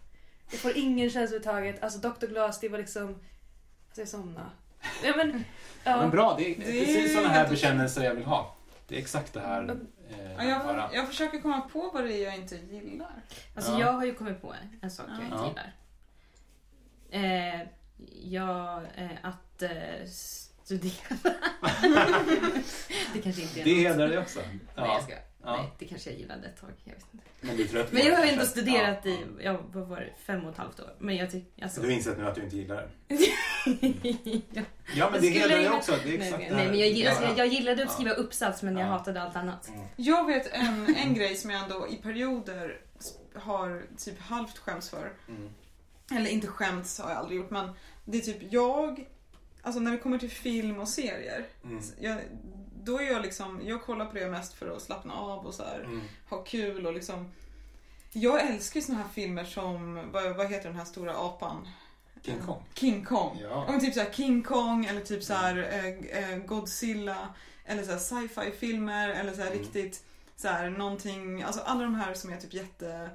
[0.51, 1.83] Jag får ingen känsla överhuvudtaget.
[1.83, 2.25] Alltså Dr.
[2.27, 3.07] Glas, det var liksom...
[3.87, 4.49] Alltså jag somnade.
[5.03, 5.43] Ja men...
[5.83, 5.97] Ja.
[5.97, 8.55] Men bra, det är, Det är precis sådana här bekännelser jag vill ha.
[8.87, 9.69] Det är exakt det här
[10.09, 13.21] eh, Ja, jag, jag försöker komma på vad det är jag inte gillar.
[13.55, 13.79] Alltså Ja.
[13.79, 15.47] jag har ju kommit på en sak jag inte Ja.
[15.47, 15.73] gillar.
[17.59, 17.67] Eh,
[18.23, 20.05] jag, eh, att eh,
[20.63, 20.93] studera.
[23.13, 24.39] det kanske inte är Det hedrar dig också.
[24.39, 25.13] Nej, jag Ja, ska.
[25.45, 25.57] Ja.
[25.57, 26.69] Nej, det kanske jag gillade ett tag.
[26.83, 27.25] Jag vet inte.
[27.41, 28.61] men du är trött på Men jag det, har ju ändå kanske?
[28.61, 30.95] studerat Ja, i, ja, vad var det, fem och ett halvt år.
[30.99, 31.81] Men jag tycker, alltså.
[31.81, 32.75] Du har insett nu att du inte gillar
[33.07, 33.15] det.
[34.53, 34.61] ja.
[34.95, 35.91] Ja, men Jag det skulle hedrar dig gilla- också.
[36.03, 37.89] Det är Nej, exakt nej, det här men jag, gill- alltså, jag, jag gillade att
[37.89, 37.93] Ja.
[37.93, 38.91] skriva uppsats men jag Ja.
[38.91, 39.67] hatade allt annat.
[39.67, 39.81] Mm.
[39.95, 42.81] Jag vet en, en grej som jag ändå i perioder
[43.35, 45.11] har typ halvt skäms för.
[45.27, 45.49] Mm.
[46.11, 47.69] Eller inte skämts har jag aldrig gjort men
[48.05, 49.07] det är typ jag,
[49.61, 51.45] alltså när det kommer till film och serier.
[51.63, 51.83] Mm.
[51.99, 52.17] Jag,
[52.85, 55.63] då är jag liksom, jag kollar på det mest för att slappna av och så
[55.63, 56.01] här, Mm.
[56.29, 57.31] ha kul och liksom.
[58.13, 61.67] Jag älskar ju såna här filmer som, vad, vad heter den här stora apan?
[62.25, 62.63] King Kong.
[62.73, 63.37] King Kong.
[63.41, 63.65] Ja.
[63.69, 67.17] Men typ såhär King Kong eller typ såhär eh, eh, Godzilla.
[67.65, 69.59] Eller såhär sci-fi filmer eller såhär Mm.
[69.59, 70.03] riktigt
[70.35, 71.43] såhär någonting.
[71.43, 73.09] Alltså alla de här som är typ jätte...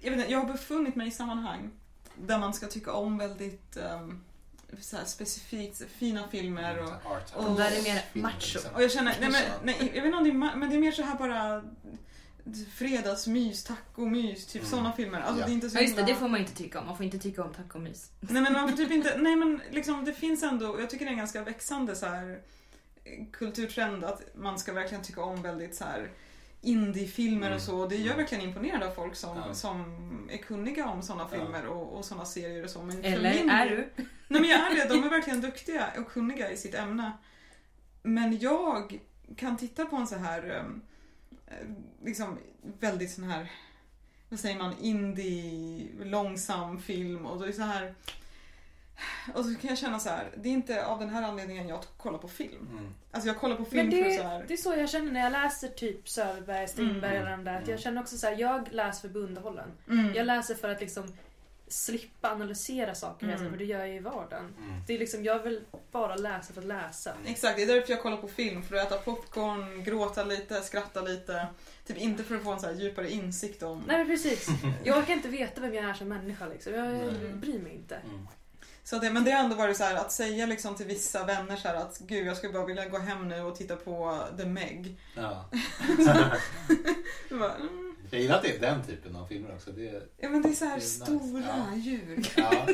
[0.00, 1.70] Jag vet inte, jag har befunnit mig i sammanhang
[2.16, 4.24] där man ska tycka om väldigt um,
[4.80, 8.38] såhär specifikt fina filmer och Art och- De där är mer macho.
[8.54, 8.74] liksom.
[8.74, 10.80] och jag känner, nej men, nej, jag vet inte om det är, men det är
[10.80, 11.62] mer så här bara
[12.74, 14.70] fredagsmys, tacomys, typ Mm.
[14.70, 15.20] sådana filmer.
[15.20, 15.46] Alltså Ja.
[15.46, 16.86] det är inte så Ja just det, det får man inte tycka om.
[16.86, 18.10] Man får inte tycka om tacomys.
[18.20, 21.08] Nej men man får typ inte, nej men liksom det finns ändå, jag tycker det
[21.08, 22.40] är en ganska växande så här
[23.32, 26.10] kulturtrend att man ska verkligen tycka om väldigt så här
[26.60, 27.56] indiefilmer Mm.
[27.56, 27.78] och så.
[27.80, 29.54] Och det gör verkligen imponerande av folk som, Ja.
[29.54, 31.38] som är kunniga om sådana Ja.
[31.38, 32.82] filmer och, och sådana serier och så.
[32.82, 33.88] Men Eller min är du?
[34.28, 37.12] Nej men jag är det, de är verkligen duktiga och kunniga i sitt ämne.
[38.02, 39.00] Men jag
[39.36, 40.82] kan titta på en så här um,
[41.46, 41.54] eh,
[42.04, 42.38] liksom
[42.80, 43.50] väldigt sån här
[44.28, 47.94] vad säger man, indie, långsam film och då är det så här
[49.34, 51.80] och så kan jag känna så här, det är inte av den här anledningen jag
[51.96, 52.68] kollar på film.
[52.72, 52.94] Mm.
[53.10, 54.44] Alltså jag kollar på Men film för det, så här.
[54.48, 57.22] det är så jag känner när jag läser typ Söderberg, Strindberg Mm.
[57.26, 57.52] eller de där.
[57.56, 57.70] Att Mm.
[57.70, 59.68] jag känner också så här, jag läser för att bli underhållen.
[59.88, 60.14] Mm.
[60.14, 61.12] Jag läser för att liksom
[61.70, 63.50] slippa analysera saker Mm.
[63.50, 64.54] för det gör jag i vardagen.
[64.58, 64.80] Mm.
[64.86, 65.60] Det är liksom, jag vill
[65.92, 67.12] bara läsa för att läsa.
[67.26, 68.62] Exakt, det är därför jag kollar på film.
[68.62, 71.46] För att äta popcorn, gråta lite, skratta lite.
[71.86, 73.82] Typ inte för att få en så här djupare insikt om...
[73.86, 74.48] Nej men precis.
[74.84, 76.74] Jag orkar inte veta vem jag är som människa liksom.
[76.74, 77.32] Jag Nej.
[77.34, 77.96] bryr mig inte.
[77.96, 78.28] Mm.
[78.88, 81.56] Så det, men det har ändå varit så här att säga liksom till vissa vänner
[81.56, 84.44] så här att gud jag skulle bara vilja gå hem nu och titta på The
[84.44, 84.98] Meg.
[85.14, 85.50] Ja.
[87.30, 87.96] Bara, mm.
[88.10, 89.70] Jag gillar att det är den typen av filmer också.
[89.70, 91.04] Det är, Ja men det är så här är nice.
[91.04, 91.76] stora Ja.
[91.76, 92.28] djur.
[92.36, 92.66] ja.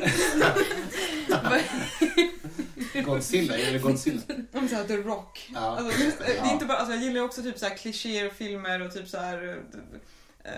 [3.05, 4.21] Godzilla, det Godzilla?
[4.53, 5.49] Om så här The Rock.
[5.53, 6.53] Ja, Alltså, just det, är ja.
[6.53, 9.63] inte bara, alltså, jag gillar också typ så här klichéer filmer och typ så här
[10.43, 10.51] eh,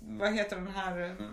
[0.00, 1.26] vad heter den här eh,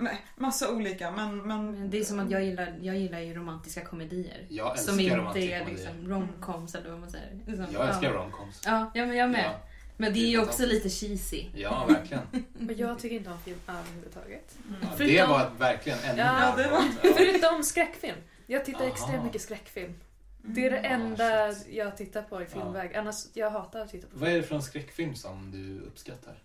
[0.00, 3.34] nej, massa olika men, men Men Det är som att jag gillar, jag gillar ju
[3.34, 4.46] romantiska komedier.
[4.48, 7.38] Jag älskar Som inte romantik är liksom romcoms eller vad man säger.
[7.46, 8.12] Liksom, Jag älskar ja.
[8.12, 8.62] romcoms.
[8.66, 9.44] Ja, ja, men jag med.
[9.44, 9.60] Ja,
[9.96, 11.46] Men det är ju också lite cheesy.
[11.54, 12.22] ja, verkligen.
[12.58, 14.56] Men jag tycker inte om film överhuvudtaget.
[14.56, 14.80] Ja, mm.
[14.90, 17.10] det Förutom- var verkligen ännu Ja, det var- Ja.
[17.16, 18.16] Förutom skräckfilm.
[18.46, 18.88] Jag tittar Aha.
[18.92, 19.94] extremt mycket skräckfilm.
[20.42, 21.74] Det är det Ah, enda shit.
[21.74, 22.94] jag tittar på i filmväg.
[22.96, 26.38] Annars, jag hatar att titta på Vad är det för en skräckfilm som du uppskattar?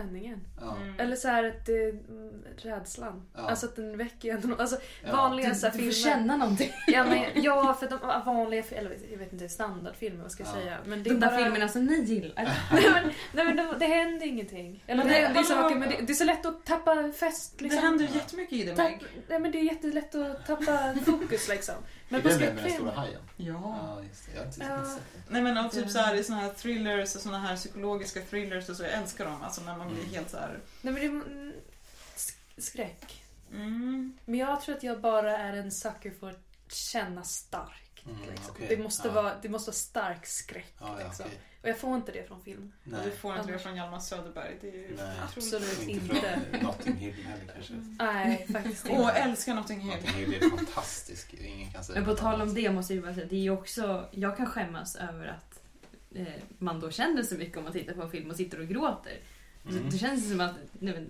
[0.00, 0.40] Spänningen.
[0.60, 0.76] Ja.
[0.76, 0.94] Mm.
[1.00, 3.22] Eller så här att det, mm, rädslan.
[3.34, 3.40] Ja.
[3.40, 5.12] Alltså att den väcker ändå Alltså Ja.
[5.16, 6.10] vanliga Du, så här, du får filmer.
[6.16, 6.72] känna någonting.
[6.86, 10.60] Ja, men, ja, för de vanliga, eller jag vet inte, standardfilmer, vad ska jag Ja.
[10.60, 10.78] säga.
[10.84, 11.38] Men det De där bara...
[11.44, 12.34] filmerna som ni gillar.
[12.72, 14.84] Nej men, nej, men det, det händer ingenting.
[14.86, 15.68] Eller Men det, det- det, är så, hallå?
[15.68, 17.54] mycket, men det, det är så lätt att tappa fest.
[17.58, 17.82] Det Liksom.
[17.82, 19.02] händer ju jättemycket i Tapp, Meg.
[19.28, 21.74] nej, men det är jättelätt att tappa fokus liksom.
[22.08, 23.20] Men är det den med den stora hajen?
[23.36, 23.54] Ja.
[23.96, 24.32] Ja, just det.
[24.34, 24.84] Jag har inte Ja.
[24.94, 25.22] sett den.
[25.28, 28.68] Nej men och typ så här i såna här thrillers och såna här psykologiska thrillers
[28.68, 29.42] och så, jag älskar dem.
[29.42, 30.14] Alltså när man blir Mm.
[30.14, 30.58] helt så här.
[30.82, 31.52] Nej men det är mm,
[32.16, 33.22] sk- skräck.
[33.52, 34.18] Mm.
[34.24, 38.06] Men jag tror att jag bara är en sucker för att känna starkt.
[38.06, 38.50] Mm, liksom.
[38.50, 38.66] okej.
[38.68, 39.14] det, måste Ja.
[39.14, 40.74] vara, det måste vara stark skräck.
[40.80, 41.26] Ja, ja, liksom.
[41.26, 41.38] okej.
[41.62, 42.72] Och jag får inte det från film.
[42.84, 43.00] Nej.
[43.04, 44.56] du får inte det från Hjalmar Söderberg.
[44.60, 45.16] Det är ju Nej.
[45.36, 46.40] Absolut Inte inte.
[46.50, 47.72] från Notting Hill heller kanske.
[47.98, 49.12] Nej, faktiskt Åh, inte.
[49.12, 49.90] älskar Notting Hill.
[49.96, 51.34] Notting Hill är fantastisk.
[51.34, 53.50] Ingen kan säga Men på tal om det måste jag ju bara säga, det är
[53.50, 55.60] också, jag kan skämmas över att
[56.14, 56.26] eh,
[56.58, 59.18] man då känner så mycket om man tittar på en film och sitter och gråter.
[59.70, 59.90] Mm.
[59.90, 61.08] Det, känns som att nej, men,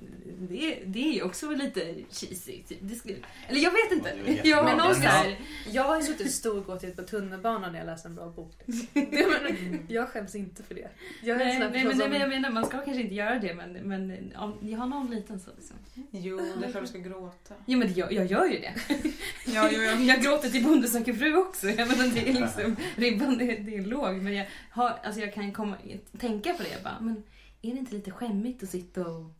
[0.49, 2.63] det, det är ju också lite cheesy.
[2.63, 2.79] Typ.
[2.81, 3.17] Det skulle,
[3.49, 4.09] eller jag vet inte.
[4.09, 4.51] Ja, det är jättebra.
[4.51, 5.09] Ja, men någon så ja.
[5.09, 5.41] här,
[5.71, 8.53] Jag har ju suttit storgråtit på tunnelbanan när jag läser en bra bok.
[8.95, 10.89] Men, jag skäms inte för det.
[11.23, 12.11] Jag nej, nej, men, nej, som...
[12.11, 15.11] men jag menar, man ska kanske inte göra det men, men om, jag har någon
[15.11, 15.51] liten så.
[15.57, 15.77] Liksom.
[16.11, 17.55] Jo, det är klart du ska gråta.
[17.67, 18.75] Jo men jag, jag gör ju det.
[19.55, 21.69] Ja, jo, jag Jag gråter till Bonde söker fru också.
[21.69, 24.15] Jag menar, det är liksom, ribban det, det är låg.
[24.15, 25.77] Men jag, har, alltså jag kan komma,
[26.19, 26.69] tänka på det.
[26.69, 27.23] Jag bara, men
[27.71, 29.31] är det inte lite skämmigt att sitta och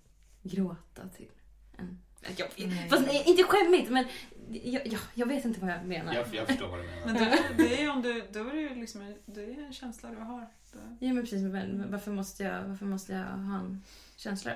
[0.43, 1.31] gråta till
[1.79, 1.99] en...
[2.37, 2.89] Jag, Nej.
[2.89, 4.05] Fast nej, inte skämmigt, men
[4.51, 6.15] jag, jag, jag vet inte vad jag menar.
[6.15, 7.07] Jag, jag förstår vad du menar.
[7.07, 9.59] Men det, det är ju om du, då är det ju liksom, en- det är
[9.67, 10.49] en känsla du har.
[11.01, 13.83] Ja men precis, men, varför, måste jag, varför måste jag ha en
[14.17, 14.53] känsla?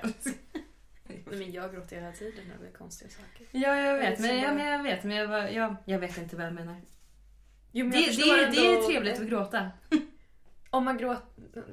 [1.07, 3.47] Nej, men jag gråter hela tiden när det är konstiga saker.
[3.51, 4.19] Ja, jag vet.
[4.19, 6.75] Men, ja, men jag vet, men jag, bara- jag, jag vet inte vad jag menar.
[7.71, 9.71] Jo, men Det, jag det, förstår det är ändå- trevligt att gråta.
[10.69, 11.25] Om man gråter...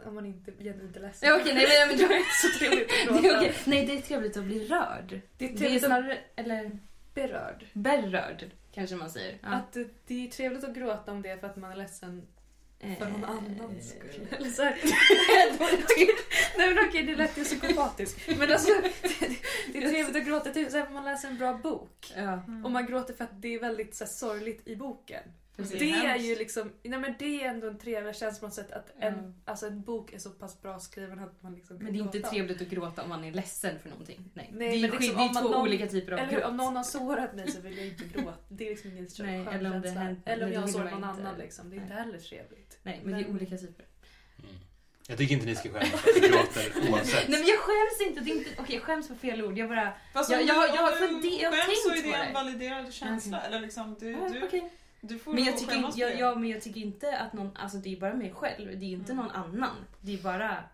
[0.06, 1.28] Om man inte genuint är ledsen.
[1.28, 3.36] Ja, okej, nej, men, men, Det är inte så trevligt att det gråta.
[3.36, 3.54] är okej.
[3.66, 5.20] Nej, det är trevligt att bli rörd.
[5.38, 6.78] Det är Det trevligt att snarare, eller
[7.14, 7.66] berörd.
[7.72, 9.38] berörd kanske man säger.
[9.42, 9.48] Ja.
[9.48, 12.26] Att det, det är trevligt att gråta om det för att man är ledsen
[12.98, 14.26] för någon Eh, annans skull.
[14.38, 14.76] Eller så här.
[16.58, 18.38] Nej men okej, det lät ju psykopatiskt.
[18.38, 18.68] Men alltså,
[19.72, 22.12] Det är trevligt att gråta till exempel om man läser en bra bok.
[22.16, 22.42] Ja.
[22.64, 25.22] Och man gråter för att det är väldigt så här, sorgligt i boken.
[25.62, 25.78] Precis.
[25.80, 28.72] Det är ju liksom, nej men det är ändå en trevlig känsla på något sätt
[28.72, 29.34] att en, Mm.
[29.44, 32.02] alltså en bok är så pass bra skriven att man liksom kan Men det är
[32.02, 32.30] inte gråta.
[32.30, 34.30] trevligt att gråta om man är ledsen för någonting.
[34.34, 36.38] Nej, Nej, det är, men liksom det är två någon- olika typer av Eller hur?
[36.38, 36.50] gråt.
[36.50, 38.34] om någon har sårat mig så vill jag inte gråta.
[38.48, 40.02] Det är liksom ingen skön Nej, skön eller om det känsla.
[40.02, 41.22] hänt- Eller om jag har sårat någon inte.
[41.22, 41.70] annan liksom.
[41.70, 42.04] Det är inte Nej.
[42.04, 42.78] heller trevligt.
[42.82, 43.84] Nej, men det är Men- olika typer.
[44.38, 44.50] Mm.
[45.10, 47.28] Jag tycker inte ni ska skämmas för att ni gråter oavsett.
[47.28, 48.20] Nej men jag skäms inte.
[48.20, 49.58] Det är inte okej, jag skäms på fel ord.
[49.58, 49.92] Jag bara...
[50.12, 52.12] Fast Jag- om jag- du- jag- om för du det- jag har skäms så är
[52.12, 53.40] det en validerad känsla.
[53.42, 54.70] Eller liksom, du, Ja, du, okej.
[55.00, 56.20] Du får Men jag tycker, inte, jag, för det.
[56.22, 57.56] ja, men jag tycker inte att någon...
[57.56, 58.78] Alltså det är bara mig själv.
[58.78, 59.24] Det är inte Mm.
[59.24, 59.76] någon annan.
[60.00, 60.64] Det är bara...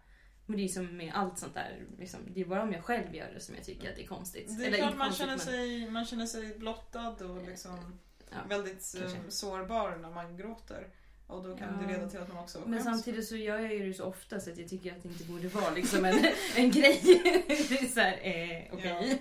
[0.46, 1.84] Men det är som med allt sånt där.
[1.98, 4.06] Liksom, det är bara om jag själv gör det som jag tycker att det är
[4.06, 4.58] konstigt.
[4.58, 7.98] Det är Eller klart man känner, men- sig, man känner sig blottad och liksom
[8.30, 9.30] Ja, väldigt eh, kanske.
[9.30, 10.86] sårbar när man gråter.
[11.26, 11.86] Och då kan Ja.
[11.86, 12.84] det leda till att man också Men skäms.
[12.84, 15.24] samtidigt så gör jag ju det så ofta så att jag tycker att det inte
[15.24, 16.14] borde vara liksom en,
[16.56, 17.00] en grej.
[17.46, 19.18] Det är såhär, eh, okej.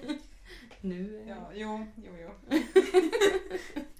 [0.81, 1.25] Nu...
[1.27, 2.29] Ja, jo, jo, jo.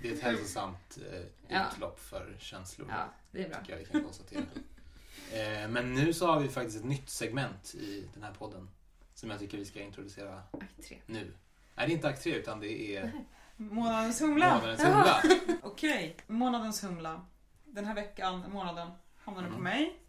[0.01, 1.65] Det är ett hälsosamt eh, Ja.
[1.73, 2.87] utlopp för känslor.
[2.91, 3.59] Ja, det är bra.
[3.59, 4.41] tycker jag vi kan konstatera.
[5.33, 8.69] eh, men nu så har vi faktiskt ett nytt segment i den här podden.
[9.13, 11.01] Som jag tycker vi ska introducera Akt tre.
[11.05, 11.33] nu.
[11.75, 13.11] Nej, det är inte akt tre utan det är
[13.55, 14.55] Månadens humla.
[14.55, 15.21] månadens humla.
[15.63, 17.25] Okej, månadens humla.
[17.65, 19.63] Den här veckan, månaden, hamnar den på Mm.
[19.77, 19.99] mig.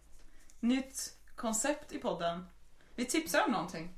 [0.61, 2.47] Nytt koncept i podden.
[2.95, 3.95] Vi tipsar om någonting.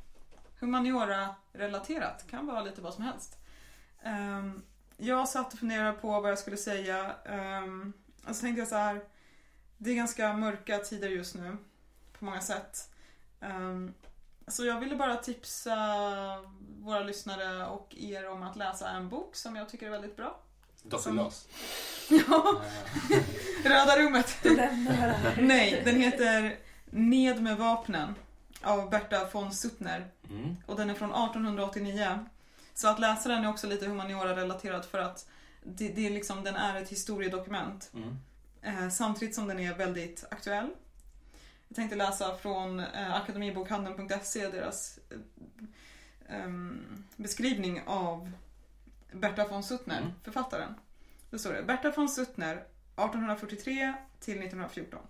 [0.61, 2.25] Humaniora-relaterat.
[2.31, 3.39] Kan vara lite vad som helst.
[4.03, 4.63] Ehm,
[4.97, 7.15] jag satt och funderade på vad jag skulle säga.
[7.63, 7.93] Um,
[8.29, 9.01] och så tänkte jag så här.
[9.79, 11.57] Det är ganska mörka tider just nu.
[12.19, 12.91] På många sätt.
[13.41, 13.95] Ehm,
[14.49, 15.77] så jag ville bara tipsa
[16.81, 20.41] våra lyssnare och er om att läsa en bok som jag tycker är väldigt bra.
[20.83, 20.97] Dr.
[20.99, 21.49] Som- Glas.
[22.11, 22.63] Ja,
[23.65, 24.37] Röda rummet.
[25.41, 26.57] Nej, den heter
[26.91, 28.15] Ned med vapnen
[28.63, 30.57] av Berta von Suttner Mm.
[30.67, 32.27] och den är från 1889.
[32.75, 35.29] Så att läsa den är också lite humaniora-relaterad för att
[35.63, 38.17] det, det är liksom, den är ett historiedokument Mm.
[38.63, 40.71] eh, samtidigt som den är väldigt aktuell.
[41.69, 44.99] Jag tänkte läsa från eh, akademibokhandeln.se deras
[46.29, 46.83] eh, em,
[47.17, 48.33] beskrivning av
[49.13, 50.13] Berta von Suttner, Mm.
[50.23, 50.75] författaren.
[51.31, 52.53] Då står det Berta von Suttner
[52.97, 55.01] 1843 till 1914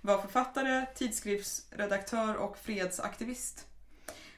[0.00, 3.66] var författare, tidskriftsredaktör och fredsaktivist.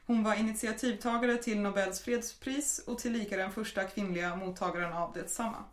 [0.06, 5.64] Hon var initiativtagare till Nobels fredspris och tillika den första kvinnliga mottagaren av detsamma.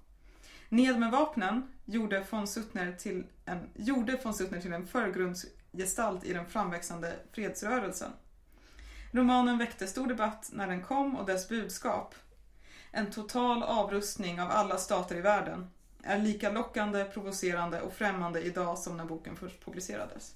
[0.69, 6.33] Ned med vapnen gjorde von Suttner till en, gjorde von Suttner till en förgrundsgestalt i
[6.33, 8.11] den framväxande fredsrörelsen.
[9.11, 12.15] Romanen väckte stor debatt när den kom och dess budskap,
[12.91, 15.69] en total avrustning av alla stater i världen,
[16.05, 20.33] är lika lockande, provocerande och främmande idag som när boken först publicerades.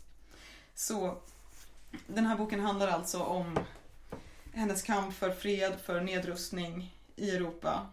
[0.75, 1.17] Så
[2.07, 3.59] den här boken handlar alltså om
[4.53, 7.87] hennes kamp för fred, för nedrustning i Europa.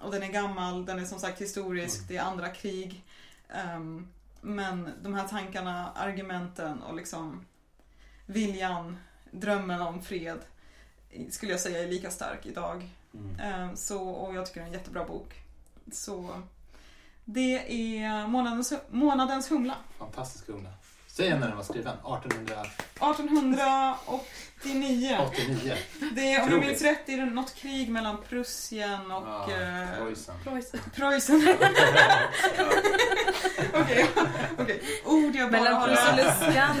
[0.00, 2.06] Och den är gammal, den är som sagt historisk, Mm.
[2.08, 3.04] det är andra krig.
[3.48, 4.08] Ehm,
[4.40, 7.46] men de här tankarna, argumenten och liksom
[8.26, 8.96] viljan,
[9.30, 10.38] drömmen om fred
[11.30, 12.88] skulle jag säga är lika stark idag.
[13.14, 13.40] Mm.
[13.40, 15.34] Ehm, så, och jag tycker det är en jättebra bok.
[15.92, 16.42] Så
[17.24, 17.54] det
[17.98, 19.74] är månadens, månadens humla.
[19.98, 20.68] Fantastisk humla.
[21.06, 21.92] Säg igen när den var skriven.
[21.92, 22.56] 1889.
[24.62, 25.74] 1889.
[26.12, 29.88] Det är, om jag minns rätt, är det något krig mellan Prussien och Ja, eh,
[29.98, 30.34] Preussen.
[30.44, 30.80] Preussen.
[30.94, 31.42] Preussen.
[34.58, 34.82] Okej.
[35.04, 36.46] Ord jag bara Mellan har Prus och läst.
[36.46, 36.76] Luskan.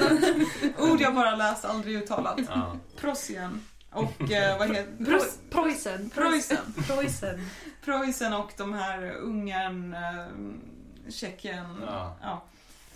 [0.90, 2.38] Ord jag bara läst, aldrig uttalat.
[2.48, 2.76] Ja.
[3.00, 6.10] Prussien och eh, vad heter Prus- Preussen.
[6.10, 6.72] Preussen.
[6.86, 7.46] Preussen.
[7.84, 11.82] Preussen och de här Ungern, eh, Tjeckien.
[11.86, 12.16] Ja.
[12.22, 12.42] Ja.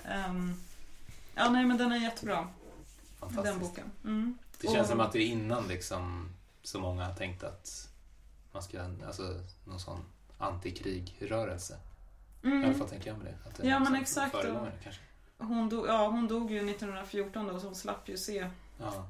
[0.05, 0.55] Ehm,
[1.35, 2.49] ja, nej men den är jättebra.
[3.29, 3.91] Den boken.
[4.05, 4.39] Mm.
[4.61, 6.29] Det känns Och- som att det är innan liksom
[6.63, 7.89] så många har tänkt att
[8.53, 10.01] man ska, alltså någon sån
[10.39, 11.79] antikrigrörelse.
[12.43, 12.79] I alla Mm.
[12.79, 13.49] fall tänker jag med det.
[13.49, 14.69] Att det Ja, men exakt, och-.
[15.39, 19.09] Hon, dog, ja, hon dog ju 1914 då så hon slapp ju se Ja.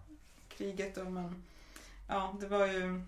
[0.48, 1.42] kriget då men
[2.08, 3.02] ja det var ju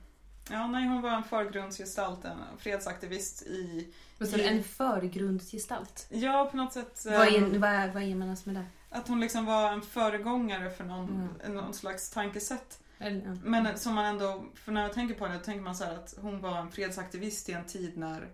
[0.51, 3.89] Ja, nej, hon var en förgrundsgestalt, en fredsaktivist i...
[4.19, 6.07] Vad sa du, en förgrundsgestalt?
[6.11, 7.03] Ja, på något sätt.
[7.07, 8.97] Vad är, ehm, vad, vad är man alltså med det?
[8.99, 11.55] Att hon liksom var en föregångare för någon, Mm.
[11.57, 12.81] någon slags tankesätt.
[12.99, 13.37] Eller, ja.
[13.45, 16.15] Men som man ändå, för när jag tänker på då tänker man så här att
[16.21, 18.29] hon var en fredsaktivist i en tid när,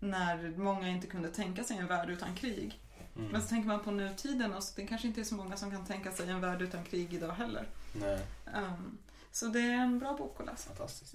[0.00, 2.80] när många inte kunde tänka sig en värld utan krig.
[3.16, 3.28] Mm.
[3.28, 5.70] Men så tänker man på nutiden och så, det kanske inte är så många som
[5.70, 7.68] kan tänka sig en värld utan krig idag heller.
[7.92, 8.18] Nej,
[8.54, 8.98] Ehm,
[9.36, 10.68] så det är en bra bok att läsa.
[10.68, 11.14] fantastiskt.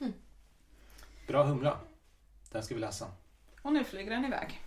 [0.00, 0.12] Mm.
[1.26, 1.78] Bra humla.
[2.50, 3.06] Den ska vi läsa.
[3.62, 4.60] Och nu flyger den iväg.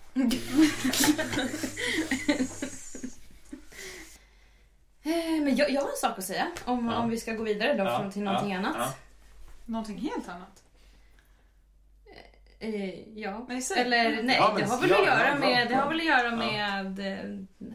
[5.04, 6.98] Eh, Men jag, jag har en sak att säga om, Ja.
[7.00, 8.76] om vi ska gå vidare då Ja, från till någonting ja, annat.
[8.80, 8.94] ja.
[9.66, 10.64] Någonting helt annat.
[12.60, 13.46] Eh, ja.
[13.50, 13.82] Nej, säg.
[13.82, 15.70] Eller nej, Ja, men- det har väl ja, att göra ja, med, ja.
[15.70, 16.36] det har väl att göra Ja.
[16.84, 17.00] med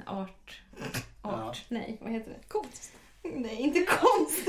[0.04, 0.62] eh, art.
[1.22, 1.42] Art.
[1.46, 1.54] Ja.
[1.68, 2.48] Nej, vad heter det?
[2.48, 2.92] Konst.
[3.34, 4.48] Nej, inte konst.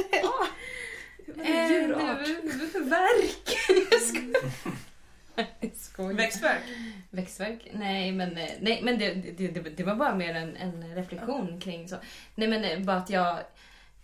[1.44, 2.28] Eh, Djurart.
[2.76, 3.58] Verk.
[3.92, 4.52] Jag skojar.
[5.76, 6.14] Skojar.
[6.14, 6.62] Växtverk.
[7.10, 7.68] Växtverk?
[7.74, 11.60] Nej, men, eh, nej, men det, det, det, det var bara mer en, en reflektion
[11.60, 11.96] kring så.
[12.36, 13.40] Nej, men eh, bara att jag...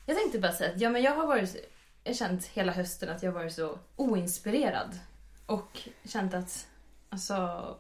[0.06, 1.56] Jag tänkte bara säga att ja, men jag har varit...
[2.04, 5.00] Jag känt hela hösten att jag har varit så oinspirerad.
[5.46, 6.68] Och känt att,
[7.10, 7.78] alltså...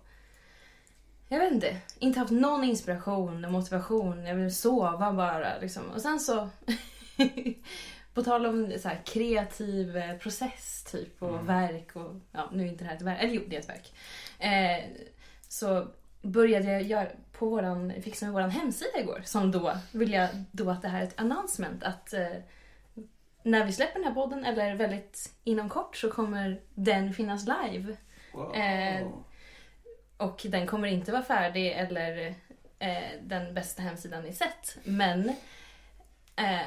[1.27, 1.77] Jag vet inte.
[1.99, 4.25] Inte haft någon inspiration och motivation.
[4.25, 5.59] Jag vill sova bara.
[5.59, 5.83] Liksom.
[5.95, 6.49] Och sen så...
[8.13, 11.45] på tal om så här, kreativ eh, process typ och Mm.
[11.45, 12.15] verk och...
[12.31, 13.23] Ja, nu är inte det här ett verk.
[13.23, 13.93] Eller jo, det är ett verk.
[14.39, 14.85] Eh,
[15.49, 15.87] så
[16.21, 19.21] började jag göra på våran, fixa med våran hemsida igår.
[19.25, 22.27] Som då vill jag då att det här är ett announcement att eh,
[23.43, 27.97] när vi släpper den här podden eller väldigt inom kort så kommer den finnas live.
[28.33, 28.55] Wow.
[28.55, 29.07] Eh,
[30.17, 32.35] Och den kommer inte vara färdig eller
[32.79, 34.77] eh, den bästa hemsidan ni sett.
[34.83, 35.29] Men
[36.35, 36.59] eh,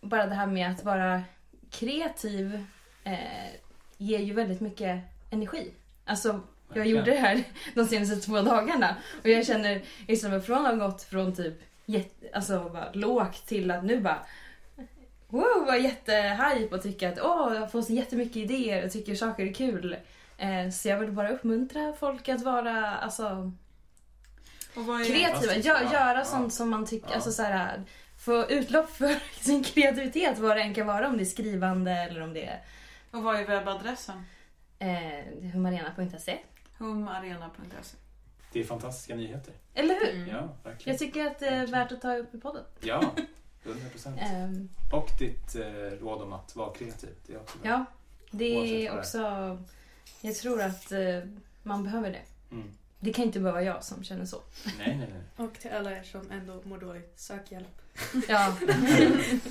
[0.00, 1.22] bara det här med att vara
[1.70, 2.66] kreativ
[3.04, 3.50] eh,
[3.98, 5.00] ger ju väldigt mycket
[5.30, 5.72] energi.
[6.04, 6.40] Alltså,
[6.74, 7.44] jag gjorde det här
[7.74, 11.54] de senaste två dagarna och jag känner istället från att ha gått från typ
[11.86, 14.26] jätte, alltså bara lågt till att nu bara
[15.28, 19.46] wow, var jättehype och tycker att åh, jag får så jättemycket idéer och tycker saker
[19.46, 19.96] är kul.
[20.42, 23.52] Eh, så jag vill bara uppmuntra folk att vara alltså,
[24.76, 25.92] Och vad är, kreativa, Fantastiskt, Gö- ja.
[25.92, 26.24] göra Ja.
[26.24, 27.14] sånt som man tycker, Ja.
[27.14, 27.82] alltså så här,
[28.18, 29.14] få utlopp för
[29.44, 32.60] sin kreativitet vad det än kan vara, om det är skrivande eller om det är
[33.10, 34.24] och vad är webbadressen?
[34.78, 36.38] eh, humarena.se.
[36.78, 37.96] Humarena.se.
[38.52, 39.54] Det är fantastiska nyheter.
[39.74, 40.14] Eller hur?
[40.14, 40.28] Mm.
[40.28, 40.92] Ja, verkligen.
[40.92, 42.64] Jag tycker att det är värt att ta upp i podden.
[42.80, 43.02] Ja,
[43.64, 44.20] 100 procent.
[44.20, 47.10] Ehm, Och ditt eh, råd om att vara kreativ.
[47.26, 47.70] Det är också bra.
[47.70, 47.84] ja, är
[48.38, 48.98] det är.
[48.98, 49.18] också...
[50.22, 51.18] Jag tror att eh,
[51.62, 52.22] man behöver det.
[52.54, 52.70] Mm.
[53.00, 54.42] Det kan inte bara vara jag som känner så.
[54.78, 55.46] Nej, nej, nej.
[55.48, 57.68] Och till alla er som ändå mår dåligt, sök hjälp.
[58.28, 58.56] Ja,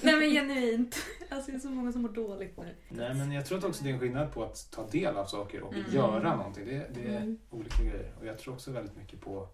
[0.01, 0.95] Nej men genuint.
[1.29, 2.75] Alltså det är så många som mår dåligt nu.
[2.89, 5.25] Nej, men jag tror att också det är en skillnad på att ta del av
[5.25, 5.91] saker och Mm.
[5.93, 6.65] göra någonting.
[6.65, 7.37] Det, det är Mm.
[7.49, 8.11] olika grejer.
[8.19, 9.47] Och jag tror också väldigt mycket på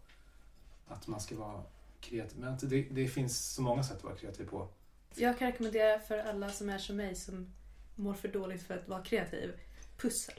[0.88, 1.64] att man ska vara
[2.02, 2.40] kreativ.
[2.40, 4.68] Men det, det finns så många sätt att vara kreativ på.
[5.16, 7.54] Jag kan rekommendera för alla som är som mig som
[7.96, 9.54] mår för dåligt för att vara kreativ.
[9.98, 10.36] Pussel.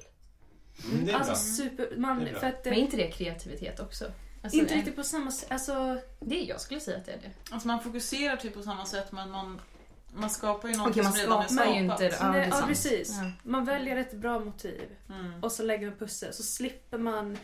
[0.85, 1.97] Mm, är alltså super...
[1.97, 4.13] Man, är för att men är inte det kreativitet också?
[4.43, 5.53] Alltså, inte riktigt på samma sätt.
[5.53, 7.31] Alltså, Det jag skulle säga att det är det.
[7.51, 9.61] Alltså man fokuserar typ på samma sätt men man,
[10.15, 12.03] man skapar ju någonting man som redan är ju skapat.
[12.03, 12.17] inte...
[12.21, 13.11] Ja, det är ja, precis.
[13.23, 13.31] Ja.
[13.43, 15.45] Man väljer ett bra motiv Mm.
[15.45, 16.33] och så lägger man pussel.
[16.35, 17.39] Så slipper man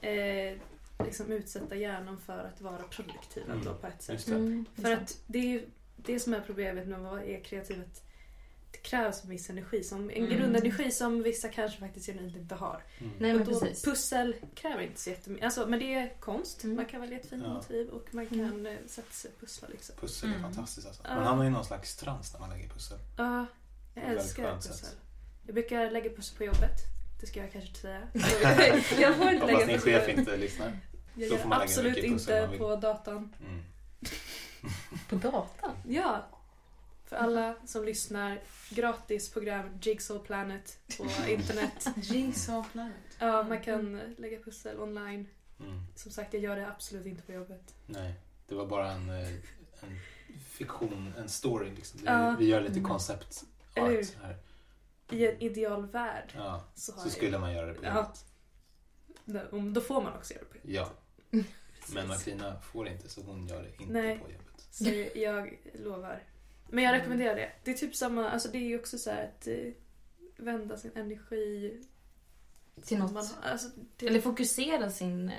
[0.00, 0.58] eh,
[1.04, 3.60] liksom utsätta hjärnan för att vara produktiv Mm.
[3.80, 4.28] på ett sätt.
[4.28, 7.44] Mm, är För att det är ju det som är problemet med att vara är
[7.44, 7.80] kreativ.
[7.80, 8.05] Att det
[8.86, 9.84] krävs en viss energi.
[9.84, 10.30] Som, en Mm.
[10.38, 12.82] grundenergi som vissa kanske faktiskt genuint inte har.
[12.98, 13.12] Mm.
[13.18, 13.84] Nej, Och men då, precis.
[13.84, 15.44] pussel kräver inte så jättemycket.
[15.44, 16.64] Alltså, men det är konst.
[16.64, 16.76] Mm.
[16.76, 17.52] Man kan välja ett fint Ja.
[17.54, 18.48] motiv och man Mm.
[18.50, 19.68] kan eh, sätta sig och pussla.
[19.68, 19.96] Liksom.
[20.00, 20.42] Pussel är Mm.
[20.52, 21.02] fantastiskt alltså.
[21.02, 22.98] Man hamnar i någon slags trans när man lägger pussel.
[23.18, 23.46] Ja,
[23.94, 24.72] är jag älskar pussel.
[24.74, 24.96] sätt.
[25.46, 26.76] Jag brukar lägga pussel på jobbet.
[27.20, 28.00] Det ska jag kanske inte säga.
[29.00, 30.00] jag får inte Hoppas lägga din pussel.
[30.00, 30.78] chef inte lyssnar.
[31.14, 33.34] Jag gör absolut inte på datan.
[33.40, 33.62] Mm.
[35.08, 35.70] På datan?
[35.88, 36.26] Ja.
[37.06, 38.40] För alla som lyssnar,
[38.70, 41.86] gratis program Jigsaw Planet på internet.
[41.96, 42.94] Jigsaw Planet.
[43.18, 45.28] Ja, man kan lägga pussel online.
[45.60, 45.80] Mm.
[45.94, 47.74] Som sagt, jag gör det absolut inte på jobbet.
[47.86, 48.14] Nej,
[48.46, 49.28] det var bara en, eh,
[49.80, 49.98] en
[50.44, 52.00] fiktion, en story liksom.
[52.04, 52.36] Ja.
[52.38, 52.84] Vi gör lite Mm.
[52.84, 53.44] koncept
[53.74, 53.98] hur?
[53.98, 54.36] art här.
[55.10, 57.12] I en ideal värld Ja, så har så jag...
[57.12, 58.12] skulle man göra det på Ja.
[59.26, 59.52] jobbet.
[59.52, 60.92] Om- Då får man också göra det på jobbet.
[61.30, 61.42] Ja,
[61.94, 64.18] men Martina får inte så hon gör det inte Nej.
[64.18, 64.66] på jobbet.
[64.70, 64.84] Så
[65.18, 66.22] jag lovar.
[66.68, 67.52] Men jag rekommenderar det.
[67.64, 69.72] Det är typ samma, alltså det är ju också så här att eh,
[70.36, 71.80] vända sin energi
[72.84, 73.12] Till något.
[73.12, 75.28] Man, alltså, till Eller fokusera sin...
[75.28, 75.34] Eh,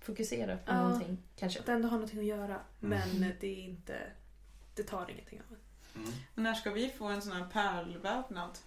[0.00, 0.82] fokusera på Ja.
[0.82, 1.60] någonting, kanske.
[1.60, 2.60] att ändå ha någonting att göra.
[2.80, 3.22] Men Mm.
[3.22, 3.98] eh, det är inte,
[4.74, 6.02] det tar ingenting av en.
[6.02, 6.12] Mm.
[6.34, 8.58] Men när ska vi få en sån här pärlvävnad?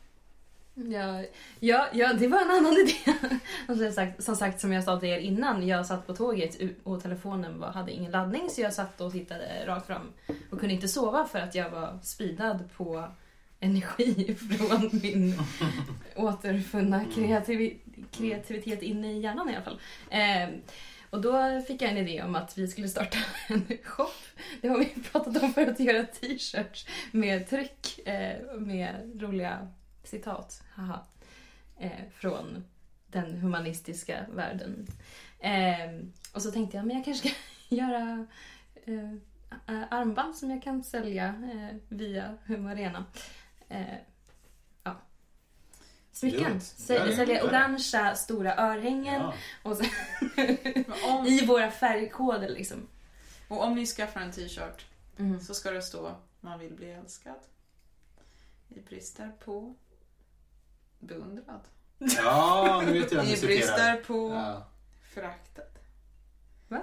[0.77, 1.23] Ja,
[1.59, 2.93] ja, ja, det var en annan idé.
[3.67, 6.57] Och Som sagt, som sagt, som jag sa till er innan, jag satt på tåget
[6.83, 10.11] och telefonen var, hade ingen laddning så jag satt och tittade rakt fram
[10.51, 13.07] och kunde inte sova för att jag var speedad på
[13.59, 15.33] energi från min
[16.15, 17.11] återfunna Mm.
[17.11, 17.77] kreativ,
[18.11, 19.79] kreativitet inne i hjärnan i alla fall.
[20.09, 20.49] Eh,
[21.09, 23.17] och då fick jag en idé om att vi skulle starta
[23.47, 24.11] en shop.
[24.61, 29.67] Det har vi pratat om för att göra t-shirts med tryck eh, med roliga
[30.05, 31.05] citat haha,
[31.77, 32.65] eh, från
[33.07, 34.87] den humanistiska världen.
[35.39, 35.99] Eh,
[36.33, 37.37] och så tänkte jag men jag kanske ska
[37.75, 38.27] göra
[38.85, 39.13] eh,
[39.89, 43.05] armband som jag kan sälja eh, via Humarena.
[43.69, 43.83] Eh,
[46.11, 46.43] smycken.
[46.51, 46.59] Dumt.
[46.61, 47.43] Sälja, Ja, sälja ja.
[47.43, 49.33] orangea stora örhängen Ja.
[49.63, 49.85] och sen,
[51.09, 52.87] Om, i våra färgkoder liksom.
[53.47, 54.85] och om ni skaffar en t-shirt
[55.17, 55.39] Mm.
[55.39, 57.39] så ska det stå man vill bli älskad.
[58.69, 59.75] I brister på
[60.99, 61.61] beundrad.
[61.99, 63.47] Ja, nu vet jag vem du citerar.
[63.55, 64.67] brister på Ja.
[65.13, 65.61] föraktad.
[66.67, 66.81] Va?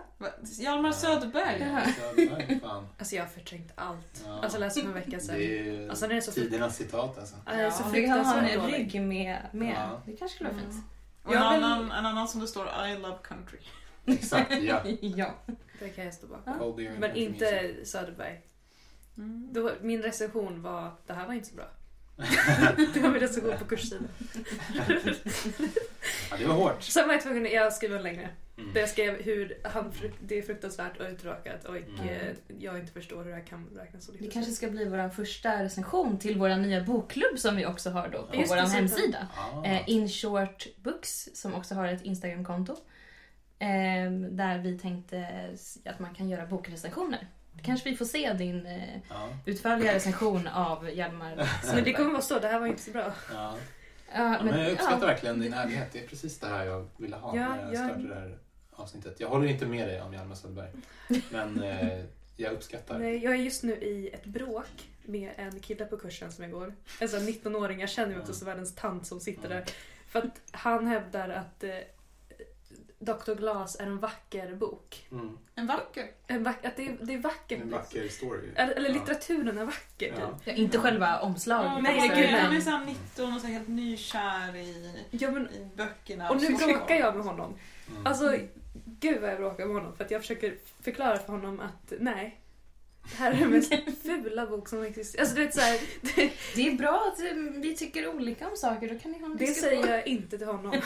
[0.59, 0.93] Hjalmar Ja.
[0.93, 1.61] Söderberg.
[1.61, 1.83] Ja.
[2.17, 2.87] Nej, fan.
[2.99, 4.23] Alltså jag har förträngt allt.
[4.27, 4.33] Ja.
[4.43, 5.35] Alltså jag läste för en vecka sedan.
[5.39, 7.37] Det är Alltså, det är så tidernas citat alltså.
[7.47, 7.89] Ja, så Ja.
[7.93, 9.47] Vi kan ha fruktansvärt en rygg med.
[9.53, 9.75] med.
[9.77, 10.03] Ja.
[10.07, 10.73] Det kanske skulle vara Mm.
[10.73, 10.85] fint.
[11.25, 13.59] Och en, vill- annan, en annan som det står I love country.
[14.07, 14.81] Exakt, ja.
[15.01, 15.35] ja.
[15.79, 16.75] Det kan jag stå bakom.
[16.99, 18.41] Men inte Söderberg.
[19.17, 19.49] Mm.
[19.53, 21.65] Då, min recension var, det här var inte så bra.
[22.95, 24.09] det var min recension på kurssidan.
[26.31, 26.83] Ja, det var hårt.
[26.83, 28.29] Sen var jag tvungen, skrev en längre.
[28.59, 28.75] Mm.
[28.75, 32.09] Där jag skrev hur han, det är fruktansvärt och uttråkat och Mm.
[32.09, 35.09] eh, jag inte förstår hur det här kan räknas som Det kanske ska bli vår
[35.09, 38.67] första recension till vår nya bokklubb som vi också har då på Just vår det,
[38.67, 39.29] så- hemsida.
[39.37, 39.65] Ah.
[39.65, 42.73] Eh, In Short Books som också har ett Instagramkonto.
[43.59, 45.27] Eh, där vi tänkte
[45.85, 47.27] att man kan göra bokrecensioner.
[47.63, 52.23] Kanske vi får se din eh, Ja, utförliga recension av Hjalmar Men det kommer vara
[52.23, 53.13] så, det här var inte så bra.
[53.33, 53.57] ja.
[54.15, 55.07] Ja, Ja, men jag uppskattar ja.
[55.07, 55.89] verkligen din ärlighet.
[55.93, 57.89] Det är precis det här jag ville ha Ja, när jag ja.
[57.89, 58.39] startade det här
[58.73, 59.21] avsnittet.
[59.21, 60.69] Jag håller inte med dig om Hjalmar Söderberg.
[61.31, 62.05] Men eh,
[62.37, 62.99] jag uppskattar.
[62.99, 66.53] Nej, jag är just nu i ett bråk med en kille på kursen som jag
[66.53, 66.75] går.
[67.01, 69.65] Här 19-åring, jag känner mig också som världens tant som sitter där.
[70.09, 71.71] För att han hävdar att eh,
[73.05, 73.35] Dr.
[73.35, 75.07] Glas är en vacker bok.
[75.13, 75.39] Mm.
[75.55, 76.07] En vacker.
[76.27, 77.61] En vack, att det är, det är vackert.
[77.61, 78.49] En vacker story.
[78.57, 78.95] Eller, eller Ja.
[78.95, 80.15] litteraturen är vacker.
[80.21, 80.27] Ja.
[80.27, 80.41] Typ.
[80.45, 81.73] Ja, inte själva omslaget.
[81.75, 85.43] Ja, nej, nej, gud, han är såhär 19 och så helt nykär i, Ja, men,
[85.51, 86.31] i böckerna.
[86.31, 87.55] och nu så- bråkar jag med honom.
[87.91, 88.07] Mm.
[88.07, 88.37] Alltså,
[88.85, 89.97] gud vad jag bråkar med honom.
[89.97, 92.39] För att jag försöker förklara för honom att nej.
[93.03, 93.73] Det här är den mest
[94.03, 95.23] fula bok som existerar.
[95.23, 98.89] Alltså du vet såhär, det, Det är bra att eh, vi tycker olika om saker.
[98.95, 100.73] Då kan ni ha en det säger jag inte till honom.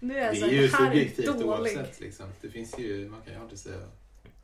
[0.00, 1.46] nu är jag Det är ju det här är subjektivt dålig.
[1.46, 2.00] oavsett.
[2.00, 2.26] Liksom.
[2.40, 3.88] Det finns ju, man kan ju alltid säga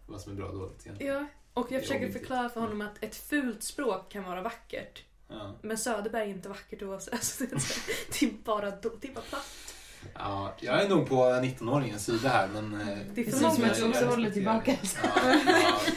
[0.06, 1.14] vad som är bra och dåligt egentligen.
[1.14, 2.20] Ja, och jag försöker objektivt.
[2.20, 5.02] förklara för honom att ett fult språk kan vara vackert.
[5.28, 5.56] Ja.
[5.62, 7.12] Men Söderberg är inte vackert oavsett.
[7.14, 7.80] Alltså, det, är så-
[8.20, 9.74] det är bara, då- det är bara platt.
[10.14, 12.80] Ja, jag är nog på 19-åringens sida här men...
[12.80, 14.72] eh, Det är för som att du också håller tillbaka.
[14.82, 14.88] det.
[15.02, 15.10] Ja,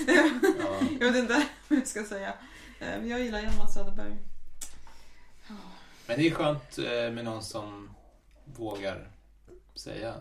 [0.07, 0.29] ja,
[0.59, 0.87] ja.
[0.99, 1.33] Jag vet inte
[1.67, 2.33] vad jag ska säga.
[2.79, 4.17] Eh, Jag gillar Hjalmar Söderberg.
[6.07, 7.89] Men det är skönt eh, med någon som
[8.45, 9.11] vågar
[9.75, 10.15] säga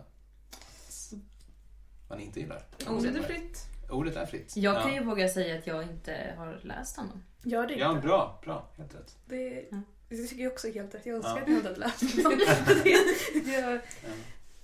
[2.17, 2.63] ni inte gillar.
[2.87, 3.65] Ordet är fritt.
[3.89, 4.53] Ordet är fritt.
[4.57, 4.81] Jag ja.
[4.81, 7.23] kan ju våga säga att jag inte har läst honom.
[7.43, 7.85] Gör det inte.
[7.85, 8.67] Ja, bra, bra.
[8.77, 9.15] Helt rätt.
[9.25, 9.81] Det, Ja.
[10.09, 11.05] Det tycker jag också är helt rätt.
[11.05, 11.41] Jag önskar Ja.
[11.41, 12.39] att jag hade läst dem.
[12.83, 13.81] Det- jag-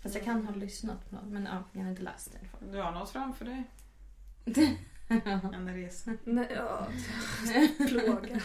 [0.01, 1.33] Fast jag kan ha lyssnat på någon.
[1.33, 2.65] Men ja, jag har inte läst det.
[2.71, 3.63] Du har något framför dig.
[5.53, 6.11] En resa.
[6.23, 6.87] Nej, ja,
[7.89, 8.41] plåga.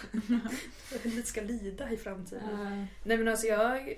[0.93, 2.61] Jag lite ska lida i framtiden.
[2.67, 3.95] Eh, Nej men alltså jag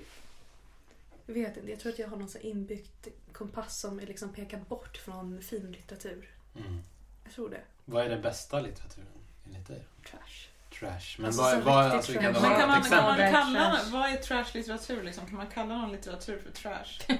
[1.25, 1.69] vet inte.
[1.71, 5.41] Jag tror att jag har någon sån här inbyggd kompass som liksom pekar bort från
[5.41, 6.29] fin litteratur.
[6.55, 6.79] Mm.
[7.23, 7.61] Jag tror det.
[7.85, 9.07] Vad är den bästa litteraturen
[9.47, 9.83] enligt dig?
[10.09, 10.47] Trash.
[10.79, 11.15] Trash.
[11.17, 13.91] Men Alltså, vad, vad, alltså, kan du ha kan man, kan man kalla, Trash.
[13.91, 15.25] vad är trash-litteratur liksom?
[15.25, 17.17] Kan man kalla någon litteratur för trash?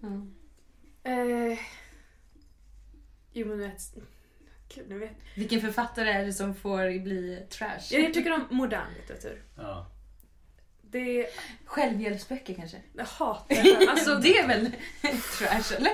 [0.00, 0.08] ja.
[1.06, 1.58] Eh,
[3.32, 3.94] jo men vet,
[4.74, 5.10] Gud, nu vet.
[5.36, 7.80] Vilken författare är det som får bli trash?
[7.90, 9.42] Jag tycker om modern litteratur.
[9.56, 9.86] Ja.
[10.94, 11.26] Det är,
[11.64, 12.80] Självhjälpsböcker kanske?
[12.92, 13.88] jag hatar det.
[13.90, 14.72] Alltså det är väl
[15.38, 15.92] trash eller?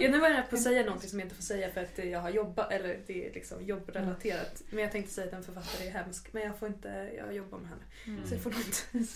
[0.00, 1.98] Ja, nu var jag på att säga någonting som jag inte får säga för att
[1.98, 4.62] jag har jobbat, eller det är liksom jobbrelaterat.
[4.70, 7.58] Men jag tänkte säga att en författare är hemsk, men jag får inte, jag jobbar
[7.58, 7.82] med henne.
[8.06, 8.26] Mm.
[8.28, 9.06] Så jag får inte.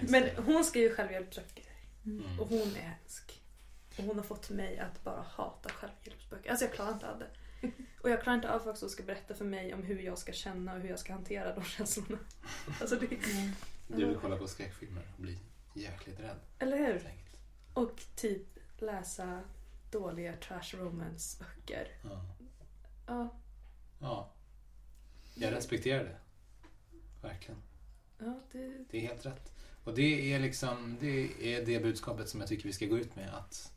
[0.00, 1.64] Men hon skriver självhjälpsböcker
[2.06, 2.40] Mm.
[2.40, 3.40] och hon är hemsk.
[3.98, 6.50] Och hon har fått mig att bara hata självhjälpsböcker.
[6.50, 7.26] Alltså jag klarar inte av det.
[8.00, 10.32] Och jag klarar inte av folk som ska berätta för mig om hur jag ska
[10.32, 12.18] känna och hur jag ska hantera de känslorna.
[12.80, 13.06] Alltså det,
[13.86, 15.38] Du vill kolla på skräckfilmer och bli
[15.74, 16.36] jäkligt rädd.
[16.58, 17.12] eller hur?
[17.74, 18.46] Och typ
[18.78, 19.40] läsa
[19.90, 21.88] dåliga trash romance-böcker.
[22.02, 22.24] Ja.
[23.06, 23.34] Ja,
[24.00, 24.32] ja.
[25.34, 26.16] Jag respekterar det.
[27.22, 27.62] Verkligen.
[28.18, 29.52] ja det, Det är helt rätt.
[29.84, 33.16] Och det är liksom det, är det budskapet som jag tycker vi ska gå ut
[33.16, 33.34] med.
[33.34, 33.72] Att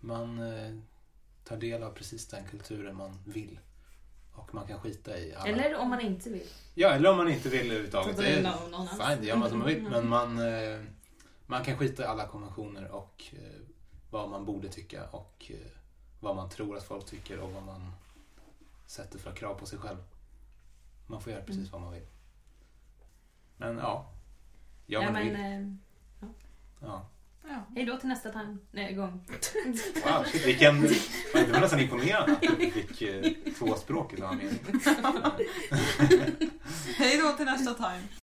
[0.00, 0.78] man eh,
[1.44, 3.60] tar del av precis den kulturen man vill.
[4.38, 5.48] Och man kan skita i alla...
[5.50, 6.46] Eller om man inte vill.
[6.74, 8.16] Ja, eller om man inte vill överhuvudtaget.
[8.16, 9.78] Ta Det är fine, det gör man som man vill.
[9.78, 9.92] Mm.
[9.92, 10.80] Men man, eh,
[11.46, 13.60] man kan skita i alla konventioner och eh,
[14.10, 15.56] vad man borde tycka och eh,
[16.20, 17.92] vad man tror att folk tycker och vad man
[18.86, 19.98] sätter för krav på sig själv.
[21.06, 21.72] Man får göra precis Mm.
[21.72, 22.06] vad man vill.
[23.56, 24.12] Men ja.
[24.86, 25.34] Ja, Ja, men, vill.
[25.34, 26.30] eh,
[26.80, 27.06] Ja.
[27.48, 27.66] Ja.
[27.74, 28.56] hej då till nästa time.
[28.72, 29.24] Nej, gång.
[30.04, 30.82] Wow, shit, vilken...
[31.32, 34.46] Det var nästan imponerande att du fick eh, tvåspråkigt av mig.
[36.96, 38.08] Hej då till nästa time.